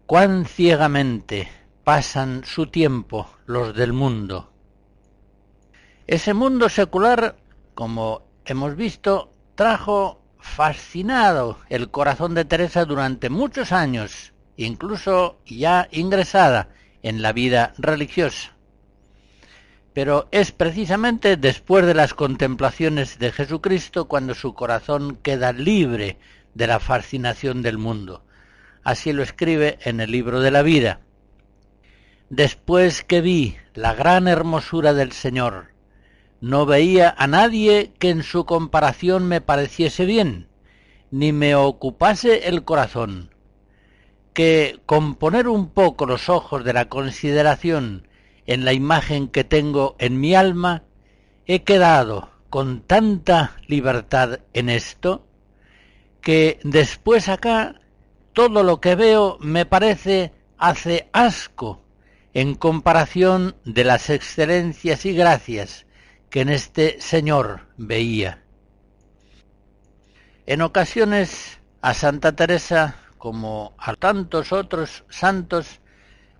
cuán 0.07 0.45
ciegamente 0.45 1.49
pasan 1.83 2.45
su 2.45 2.69
tiempo 2.69 3.29
los 3.45 3.75
del 3.75 3.93
mundo. 3.93 4.53
Ese 6.07 6.33
mundo 6.33 6.69
secular, 6.69 7.35
como 7.75 8.23
hemos 8.45 8.77
visto, 8.77 9.33
trajo 9.57 10.20
fascinado 10.41 11.59
el 11.69 11.91
corazón 11.91 12.35
de 12.35 12.45
Teresa 12.45 12.85
durante 12.85 13.31
muchos 13.31 13.73
años, 13.73 14.33
incluso 14.57 15.39
ya 15.47 15.89
ingresada 15.91 16.69
en 17.03 17.23
la 17.23 17.33
vida 17.33 17.73
religiosa. 17.79 18.53
Pero 19.93 20.29
es 20.31 20.53
precisamente 20.53 21.37
después 21.37 21.85
de 21.87 21.95
las 21.95 22.15
contemplaciones 22.15 23.19
de 23.19 23.33
Jesucristo 23.33 24.07
cuando 24.07 24.35
su 24.35 24.55
corazón 24.55 25.17
queda 25.17 25.53
libre 25.53 26.19
de 26.55 26.67
la 26.67 26.81
fascinación 26.81 27.63
del 27.63 27.79
mundo. 27.79 28.25
Así 28.83 29.13
lo 29.13 29.23
escribe 29.23 29.79
en 29.83 30.01
el 30.01 30.11
libro 30.11 30.41
de 30.41 30.51
la 30.51 30.63
vida. 30.63 31.01
Después 32.29 33.03
que 33.03 33.21
vi 33.21 33.57
la 33.75 33.95
gran 33.95 34.29
hermosura 34.29 34.95
del 34.95 35.13
Señor, 35.13 35.71
no 36.41 36.65
veía 36.65 37.15
a 37.19 37.27
nadie 37.27 37.93
que 37.99 38.09
en 38.09 38.23
su 38.23 38.45
comparación 38.45 39.29
me 39.29 39.41
pareciese 39.41 40.07
bien, 40.07 40.49
ni 41.11 41.33
me 41.33 41.55
ocupase 41.55 42.49
el 42.49 42.65
corazón, 42.65 43.35
que 44.33 44.81
con 44.87 45.17
poner 45.17 45.49
un 45.49 45.69
poco 45.69 46.07
los 46.07 46.29
ojos 46.29 46.65
de 46.65 46.73
la 46.73 46.89
consideración 46.89 48.09
en 48.47 48.65
la 48.65 48.73
imagen 48.73 49.29
que 49.29 49.45
tengo 49.45 49.97
en 49.99 50.19
mi 50.19 50.35
alma, 50.35 50.85
he 51.47 51.63
quedado 51.63 52.31
con 52.49 52.81
tanta 52.83 53.57
libertad 53.67 54.41
en 54.55 54.71
esto, 54.71 55.27
que 56.23 56.59
después 56.65 57.29
acá 57.29 57.81
todo 58.33 58.63
lo 58.63 58.81
que 58.81 58.95
veo 58.95 59.37
me 59.41 59.67
parece 59.67 60.33
hace 60.59 61.09
asco 61.13 61.83
en 62.33 62.55
comparación 62.55 63.57
de 63.65 63.85
las 63.85 64.09
excelencias 64.11 65.05
y 65.05 65.15
gracias 65.15 65.87
que 66.31 66.41
en 66.41 66.49
este 66.49 67.01
Señor 67.01 67.67
veía. 67.77 68.43
En 70.47 70.63
ocasiones 70.63 71.61
a 71.83 71.93
Santa 71.93 72.33
Teresa, 72.33 72.97
como 73.19 73.75
a 73.79 73.95
tantos 73.95 74.53
otros 74.53 75.05
santos, 75.11 75.81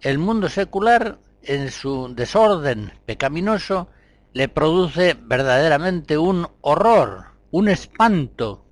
el 0.01 0.19
mundo 0.19 0.49
secular, 0.49 1.19
en 1.43 1.71
su 1.71 2.15
desorden 2.15 2.93
pecaminoso, 3.07 3.89
le 4.33 4.49
produce 4.49 5.17
verdaderamente 5.21 6.19
un 6.19 6.47
horror, 6.61 7.27
un 7.51 7.69
espanto. 7.69 8.65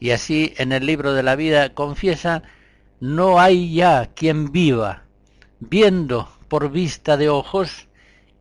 Y 0.00 0.10
así 0.10 0.54
en 0.56 0.72
el 0.72 0.86
libro 0.86 1.12
de 1.12 1.22
la 1.22 1.36
vida 1.36 1.74
confiesa, 1.74 2.42
no 3.00 3.38
hay 3.38 3.74
ya 3.74 4.06
quien 4.14 4.50
viva, 4.50 5.04
viendo 5.60 6.28
por 6.48 6.70
vista 6.70 7.16
de 7.16 7.28
ojos 7.28 7.88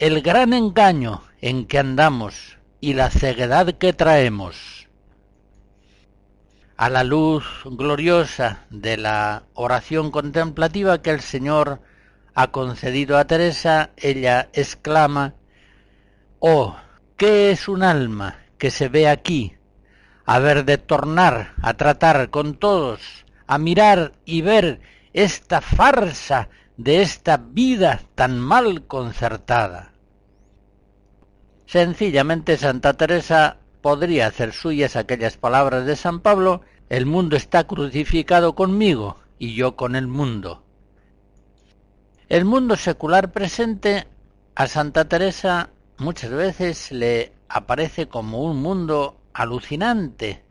el 0.03 0.21
gran 0.21 0.51
engaño 0.51 1.23
en 1.39 1.65
que 1.65 1.79
andamos 1.79 2.57
y 2.81 2.93
la 2.93 3.09
ceguedad 3.09 3.75
que 3.75 3.93
traemos. 3.93 4.89
A 6.75 6.89
la 6.89 7.05
luz 7.05 7.45
gloriosa 7.63 8.65
de 8.69 8.97
la 8.97 9.43
oración 9.53 10.11
contemplativa 10.11 11.01
que 11.01 11.11
el 11.11 11.21
Señor 11.21 11.79
ha 12.35 12.51
concedido 12.51 13.17
a 13.17 13.27
Teresa, 13.27 13.91
ella 13.95 14.49
exclama, 14.51 15.35
Oh, 16.39 16.75
¿qué 17.15 17.51
es 17.51 17.69
un 17.69 17.81
alma 17.81 18.39
que 18.57 18.71
se 18.71 18.89
ve 18.89 19.07
aquí? 19.07 19.55
Haber 20.25 20.65
de 20.65 20.77
tornar 20.77 21.53
a 21.61 21.75
tratar 21.75 22.29
con 22.29 22.55
todos, 22.55 23.23
a 23.47 23.57
mirar 23.57 24.11
y 24.25 24.41
ver 24.41 24.81
esta 25.13 25.61
farsa 25.61 26.49
de 26.75 27.01
esta 27.01 27.37
vida 27.37 28.01
tan 28.15 28.37
mal 28.37 28.85
concertada. 28.85 29.92
Sencillamente 31.73 32.55
Santa 32.57 32.93
Teresa 32.93 33.57
podría 33.81 34.27
hacer 34.27 34.53
suyas 34.53 34.95
aquellas 34.95 35.37
palabras 35.37 35.87
de 35.87 35.95
San 35.95 36.19
Pablo, 36.19 36.61
el 36.87 37.07
mundo 37.07 37.35
está 37.35 37.63
crucificado 37.63 38.53
conmigo 38.53 39.17
y 39.39 39.55
yo 39.55 39.75
con 39.75 39.95
el 39.95 40.05
mundo. 40.05 40.61
El 42.29 42.45
mundo 42.45 42.75
secular 42.75 43.31
presente 43.31 44.05
a 44.53 44.67
Santa 44.67 45.09
Teresa 45.09 45.71
muchas 45.97 46.29
veces 46.29 46.91
le 46.91 47.33
aparece 47.49 48.07
como 48.07 48.43
un 48.43 48.61
mundo 48.61 49.17
alucinante, 49.33 50.43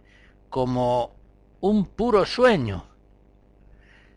como 0.51 1.15
un 1.61 1.87
puro 1.87 2.27
sueño. 2.27 2.87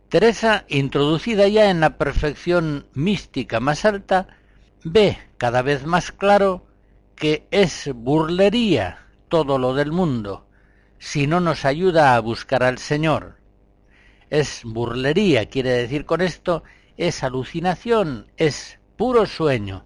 Teresa, 0.10 0.66
introducida 0.70 1.47
ya 1.49 1.70
en 1.70 1.82
la 1.82 1.99
perfección 1.99 2.88
mística 2.95 3.60
más 3.60 3.86
alta, 3.86 4.26
ve 4.84 5.20
cada 5.38 5.62
vez 5.62 5.86
más 5.86 6.12
claro 6.12 6.66
que 7.16 7.47
es 7.51 7.89
burlería 7.93 9.07
todo 9.30 9.57
lo 9.57 9.74
del 9.74 9.91
mundo 9.91 10.45
si 10.99 11.28
no 11.28 11.39
nos 11.39 11.66
ayuda 11.66 12.16
a 12.16 12.20
buscar 12.20 12.63
al 12.63 12.78
Señor. 12.78 13.38
Es 14.30 14.61
burlería, 14.63 15.47
quiere 15.47 15.72
decir 15.72 16.05
con 16.05 16.22
esto, 16.22 16.63
es 16.97 17.24
alucinación, 17.24 18.32
es 18.38 18.80
puro 18.97 19.26
sueño. 19.26 19.86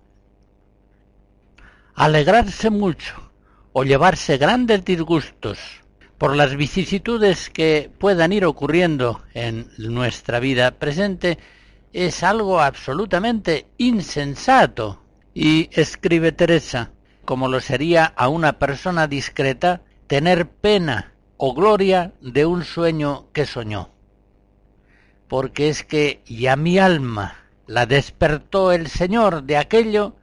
Alegrarse 1.96 2.70
mucho 2.70 3.32
o 3.74 3.84
llevarse 3.84 4.38
grandes 4.38 4.86
disgustos 4.86 5.60
por 6.18 6.36
las 6.36 6.56
vicisitudes 6.56 7.50
que 7.50 7.92
puedan 7.98 8.34
ir 8.34 8.46
ocurriendo 8.46 9.22
en 9.34 9.70
nuestra 9.78 10.40
vida 10.40 10.72
presente 10.72 11.38
es 11.94 12.24
algo 12.24 12.60
absolutamente 12.62 13.68
insensato. 13.78 15.02
Y 15.34 15.70
escribe 15.72 16.32
Teresa, 16.32 16.92
como 17.30 17.48
lo 17.48 17.62
sería 17.62 18.06
a 18.06 18.28
una 18.28 18.58
persona 18.58 19.06
discreta 19.06 19.84
tener 20.08 20.50
pena 20.50 21.14
o 21.38 21.54
gloria 21.54 22.12
de 22.22 22.48
un 22.48 22.64
sueño 22.64 23.28
que 23.34 23.46
soñó. 23.46 23.92
Porque 25.28 25.70
es 25.70 25.84
que 25.84 26.24
ya 26.26 26.56
mi 26.56 26.80
alma 26.80 27.36
la 27.68 27.86
despertó 27.86 28.72
el 28.72 28.88
Señor 28.88 29.44
de 29.44 29.58
aquello 29.58 30.16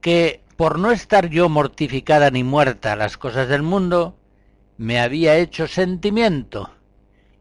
que, 0.00 0.44
por 0.56 0.78
no 0.78 0.92
estar 0.92 1.28
yo 1.28 1.48
mortificada 1.48 2.30
ni 2.30 2.44
muerta 2.44 2.92
a 2.92 2.96
las 2.96 3.18
cosas 3.18 3.48
del 3.48 3.62
mundo, 3.62 4.16
me 4.76 5.00
había 5.00 5.34
hecho 5.38 5.66
sentimiento, 5.66 6.70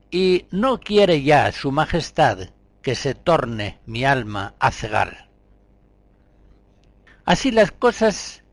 y 0.10 0.48
no 0.50 0.80
quiere 0.80 1.22
ya 1.22 1.52
su 1.52 1.72
majestad 1.72 2.50
que 2.82 2.96
se 2.96 3.14
torne 3.14 3.78
mi 3.86 4.06
alma 4.06 4.56
a 4.58 4.72
cegar. 4.72 5.30
Así 7.26 7.52
las 7.52 7.72
cosas 7.72 8.44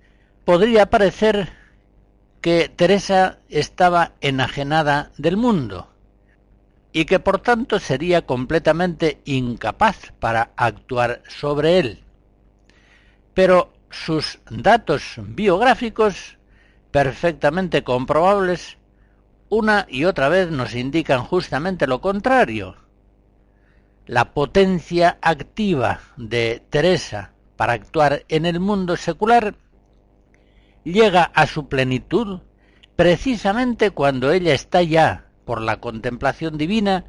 podría 0.45 0.91
parecer 0.91 1.53
que 2.41 2.69
Teresa 2.69 3.39
estaba 3.49 4.13
enajenada 4.21 5.13
del 5.17 5.37
mundo 5.37 5.89
y 6.93 7.07
que 7.07 7.19
por 7.19 7.41
tanto 7.41 7.79
sería 7.81 8.27
completamente 8.27 9.21
incapaz 9.25 10.13
para 10.21 10.53
actuar 10.57 11.23
sobre 11.27 11.79
él. 11.79 12.05
Pero 13.33 13.73
sus 13.91 14.39
datos 14.51 15.15
biográficos, 15.19 16.39
perfectamente 16.91 17.83
comprobables, 17.83 18.77
una 19.49 19.87
y 19.89 20.05
otra 20.05 20.29
vez 20.29 20.51
nos 20.51 20.75
indican 20.75 21.25
justamente 21.25 21.87
lo 21.87 22.01
contrario. 22.01 22.77
La 24.07 24.33
potencia 24.35 25.19
activa 25.23 26.01
de 26.17 26.63
Teresa 26.71 27.33
para 27.57 27.73
actuar 27.73 28.25
en 28.29 28.47
el 28.47 28.61
mundo 28.61 28.97
secular 28.97 29.55
llega 30.85 31.25
a 31.25 31.47
su 31.47 31.69
plenitud 31.69 32.41
precisamente 32.95 33.91
cuando 33.91 34.31
ella 34.31 34.55
está 34.55 34.83
ya, 34.83 35.27
por 35.45 35.61
la 35.61 35.81
contemplación 35.81 36.57
divina, 36.57 37.07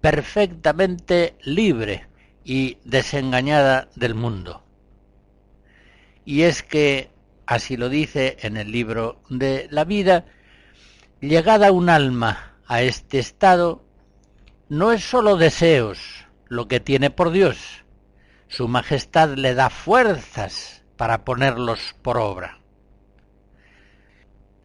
perfectamente 0.00 1.36
libre 1.42 2.06
y 2.44 2.78
desengañada 2.84 3.88
del 3.96 4.14
mundo. 4.14 4.62
Y 6.24 6.42
es 6.42 6.62
que, 6.62 7.10
así 7.46 7.76
lo 7.76 7.88
dice 7.88 8.36
en 8.40 8.56
el 8.56 8.70
libro 8.70 9.20
de 9.28 9.66
la 9.70 9.84
vida, 9.84 10.26
llegada 11.20 11.72
un 11.72 11.88
alma 11.90 12.54
a 12.66 12.82
este 12.82 13.18
estado, 13.18 13.84
no 14.68 14.92
es 14.92 15.02
sólo 15.02 15.36
deseos 15.36 16.26
lo 16.48 16.68
que 16.68 16.80
tiene 16.80 17.10
por 17.10 17.30
Dios, 17.30 17.84
su 18.48 18.68
majestad 18.68 19.34
le 19.34 19.54
da 19.54 19.68
fuerzas 19.68 20.84
para 20.96 21.24
ponerlos 21.24 21.96
por 22.02 22.18
obra 22.18 22.63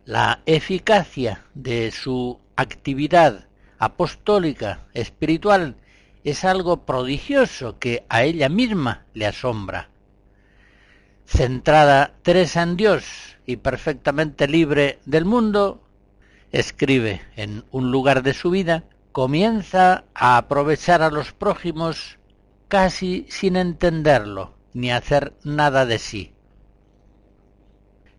la 0.09 0.41
eficacia 0.47 1.45
de 1.53 1.91
su 1.91 2.39
actividad 2.55 3.45
apostólica, 3.77 4.87
espiritual, 4.95 5.75
es 6.23 6.45
algo 6.45 6.83
prodigioso 6.83 7.77
que 7.77 8.07
a 8.09 8.23
ella 8.23 8.49
misma 8.49 9.05
le 9.13 9.27
asombra. 9.27 9.91
Centrada 11.27 12.15
Teresa 12.23 12.63
en 12.63 12.75
Dios 12.75 13.37
y 13.45 13.57
perfectamente 13.57 14.47
libre 14.47 14.97
del 15.05 15.25
mundo, 15.25 15.83
escribe 16.51 17.21
en 17.35 17.63
un 17.69 17.91
lugar 17.91 18.23
de 18.23 18.33
su 18.33 18.49
vida, 18.49 18.85
comienza 19.11 20.05
a 20.15 20.37
aprovechar 20.37 21.03
a 21.03 21.11
los 21.11 21.33
prójimos 21.33 22.17
casi 22.67 23.27
sin 23.29 23.55
entenderlo 23.55 24.55
ni 24.73 24.91
hacer 24.91 25.33
nada 25.43 25.85
de 25.85 25.99
sí. 25.99 26.33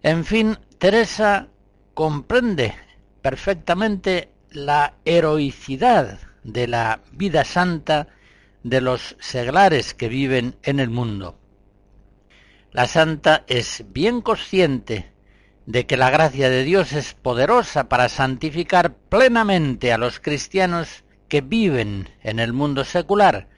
En 0.04 0.24
fin, 0.24 0.56
Teresa 0.78 1.48
comprende 1.94 2.74
perfectamente 3.22 4.30
la 4.50 4.94
heroicidad 5.04 6.18
de 6.42 6.66
la 6.66 7.00
vida 7.12 7.44
santa 7.44 8.08
de 8.62 8.80
los 8.80 9.16
seglares 9.20 9.94
que 9.94 10.08
viven 10.08 10.56
en 10.62 10.80
el 10.80 10.90
mundo. 10.90 11.36
La 12.72 12.86
santa 12.86 13.44
es 13.48 13.84
bien 13.88 14.20
consciente 14.20 15.12
de 15.66 15.86
que 15.86 15.96
la 15.96 16.10
gracia 16.10 16.50
de 16.50 16.64
Dios 16.64 16.92
es 16.92 17.14
poderosa 17.14 17.88
para 17.88 18.08
santificar 18.08 18.94
plenamente 18.94 19.92
a 19.92 19.98
los 19.98 20.20
cristianos 20.20 21.04
que 21.28 21.40
viven 21.40 22.08
en 22.22 22.38
el 22.38 22.52
mundo 22.52 22.84
secular, 22.84 23.48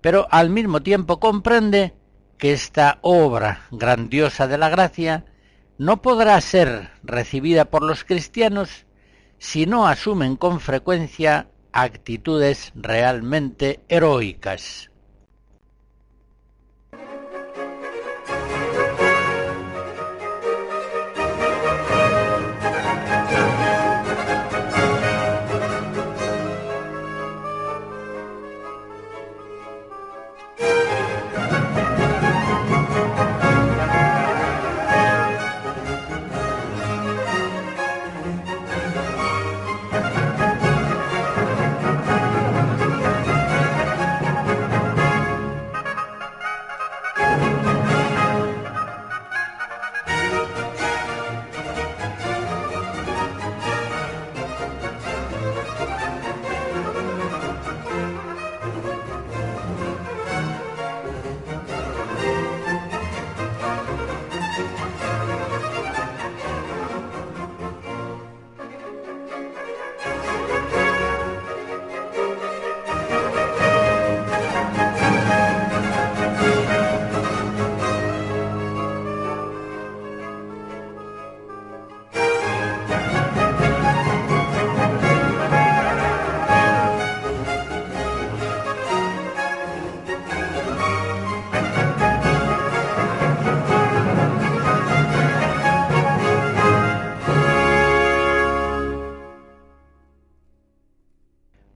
pero 0.00 0.28
al 0.30 0.50
mismo 0.50 0.82
tiempo 0.82 1.20
comprende 1.20 1.94
que 2.38 2.52
esta 2.52 2.98
obra 3.02 3.66
grandiosa 3.70 4.46
de 4.48 4.58
la 4.58 4.68
gracia 4.68 5.24
no 5.80 6.02
podrá 6.02 6.38
ser 6.42 6.90
recibida 7.02 7.64
por 7.64 7.82
los 7.82 8.04
cristianos 8.04 8.84
si 9.38 9.64
no 9.64 9.86
asumen 9.86 10.36
con 10.36 10.60
frecuencia 10.60 11.48
actitudes 11.72 12.70
realmente 12.74 13.80
heroicas. 13.88 14.89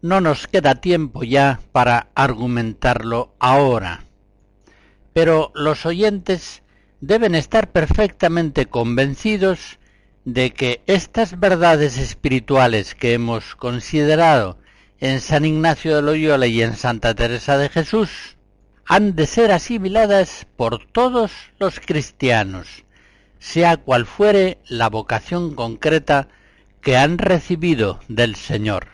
No 0.05 0.21
nos 0.21 0.47
queda 0.49 0.75
tiempo 0.83 1.25
ya 1.25 1.61
para 1.73 2.09
argumentarlo 2.15 3.35
ahora. 3.39 4.05
Pero 5.15 5.51
los 5.55 5.87
oyentes 5.87 6.63
deben 7.01 7.35
estar 7.35 7.73
perfectamente 7.73 8.67
convencidos 8.67 9.79
de 10.27 10.53
que 10.53 10.83
estas 10.87 11.41
verdades 11.41 11.97
espirituales 11.97 12.95
que 12.95 13.15
hemos 13.15 13.57
considerado 13.57 14.59
en 15.01 15.23
San 15.23 15.47
Ignacio 15.47 15.97
de 15.97 16.03
Loyola 16.03 16.49
y 16.49 16.61
en 16.61 16.77
Santa 16.77 17.15
Teresa 17.15 17.57
de 17.57 17.71
Jesús 17.71 18.37
han 18.85 19.17
de 19.17 19.27
ser 19.27 19.53
asimiladas 19.53 20.47
por 20.57 20.85
todos 20.85 21.33
los 21.59 21.81
cristianos, 21.81 22.85
sea 23.39 23.79
cual 23.79 24.05
fuere 24.05 24.59
la 24.69 24.91
vocación 24.91 25.55
concreta 25.55 26.29
que 26.83 26.99
han 26.99 27.17
recibido 27.17 28.01
del 28.09 28.37
Señor. 28.37 28.94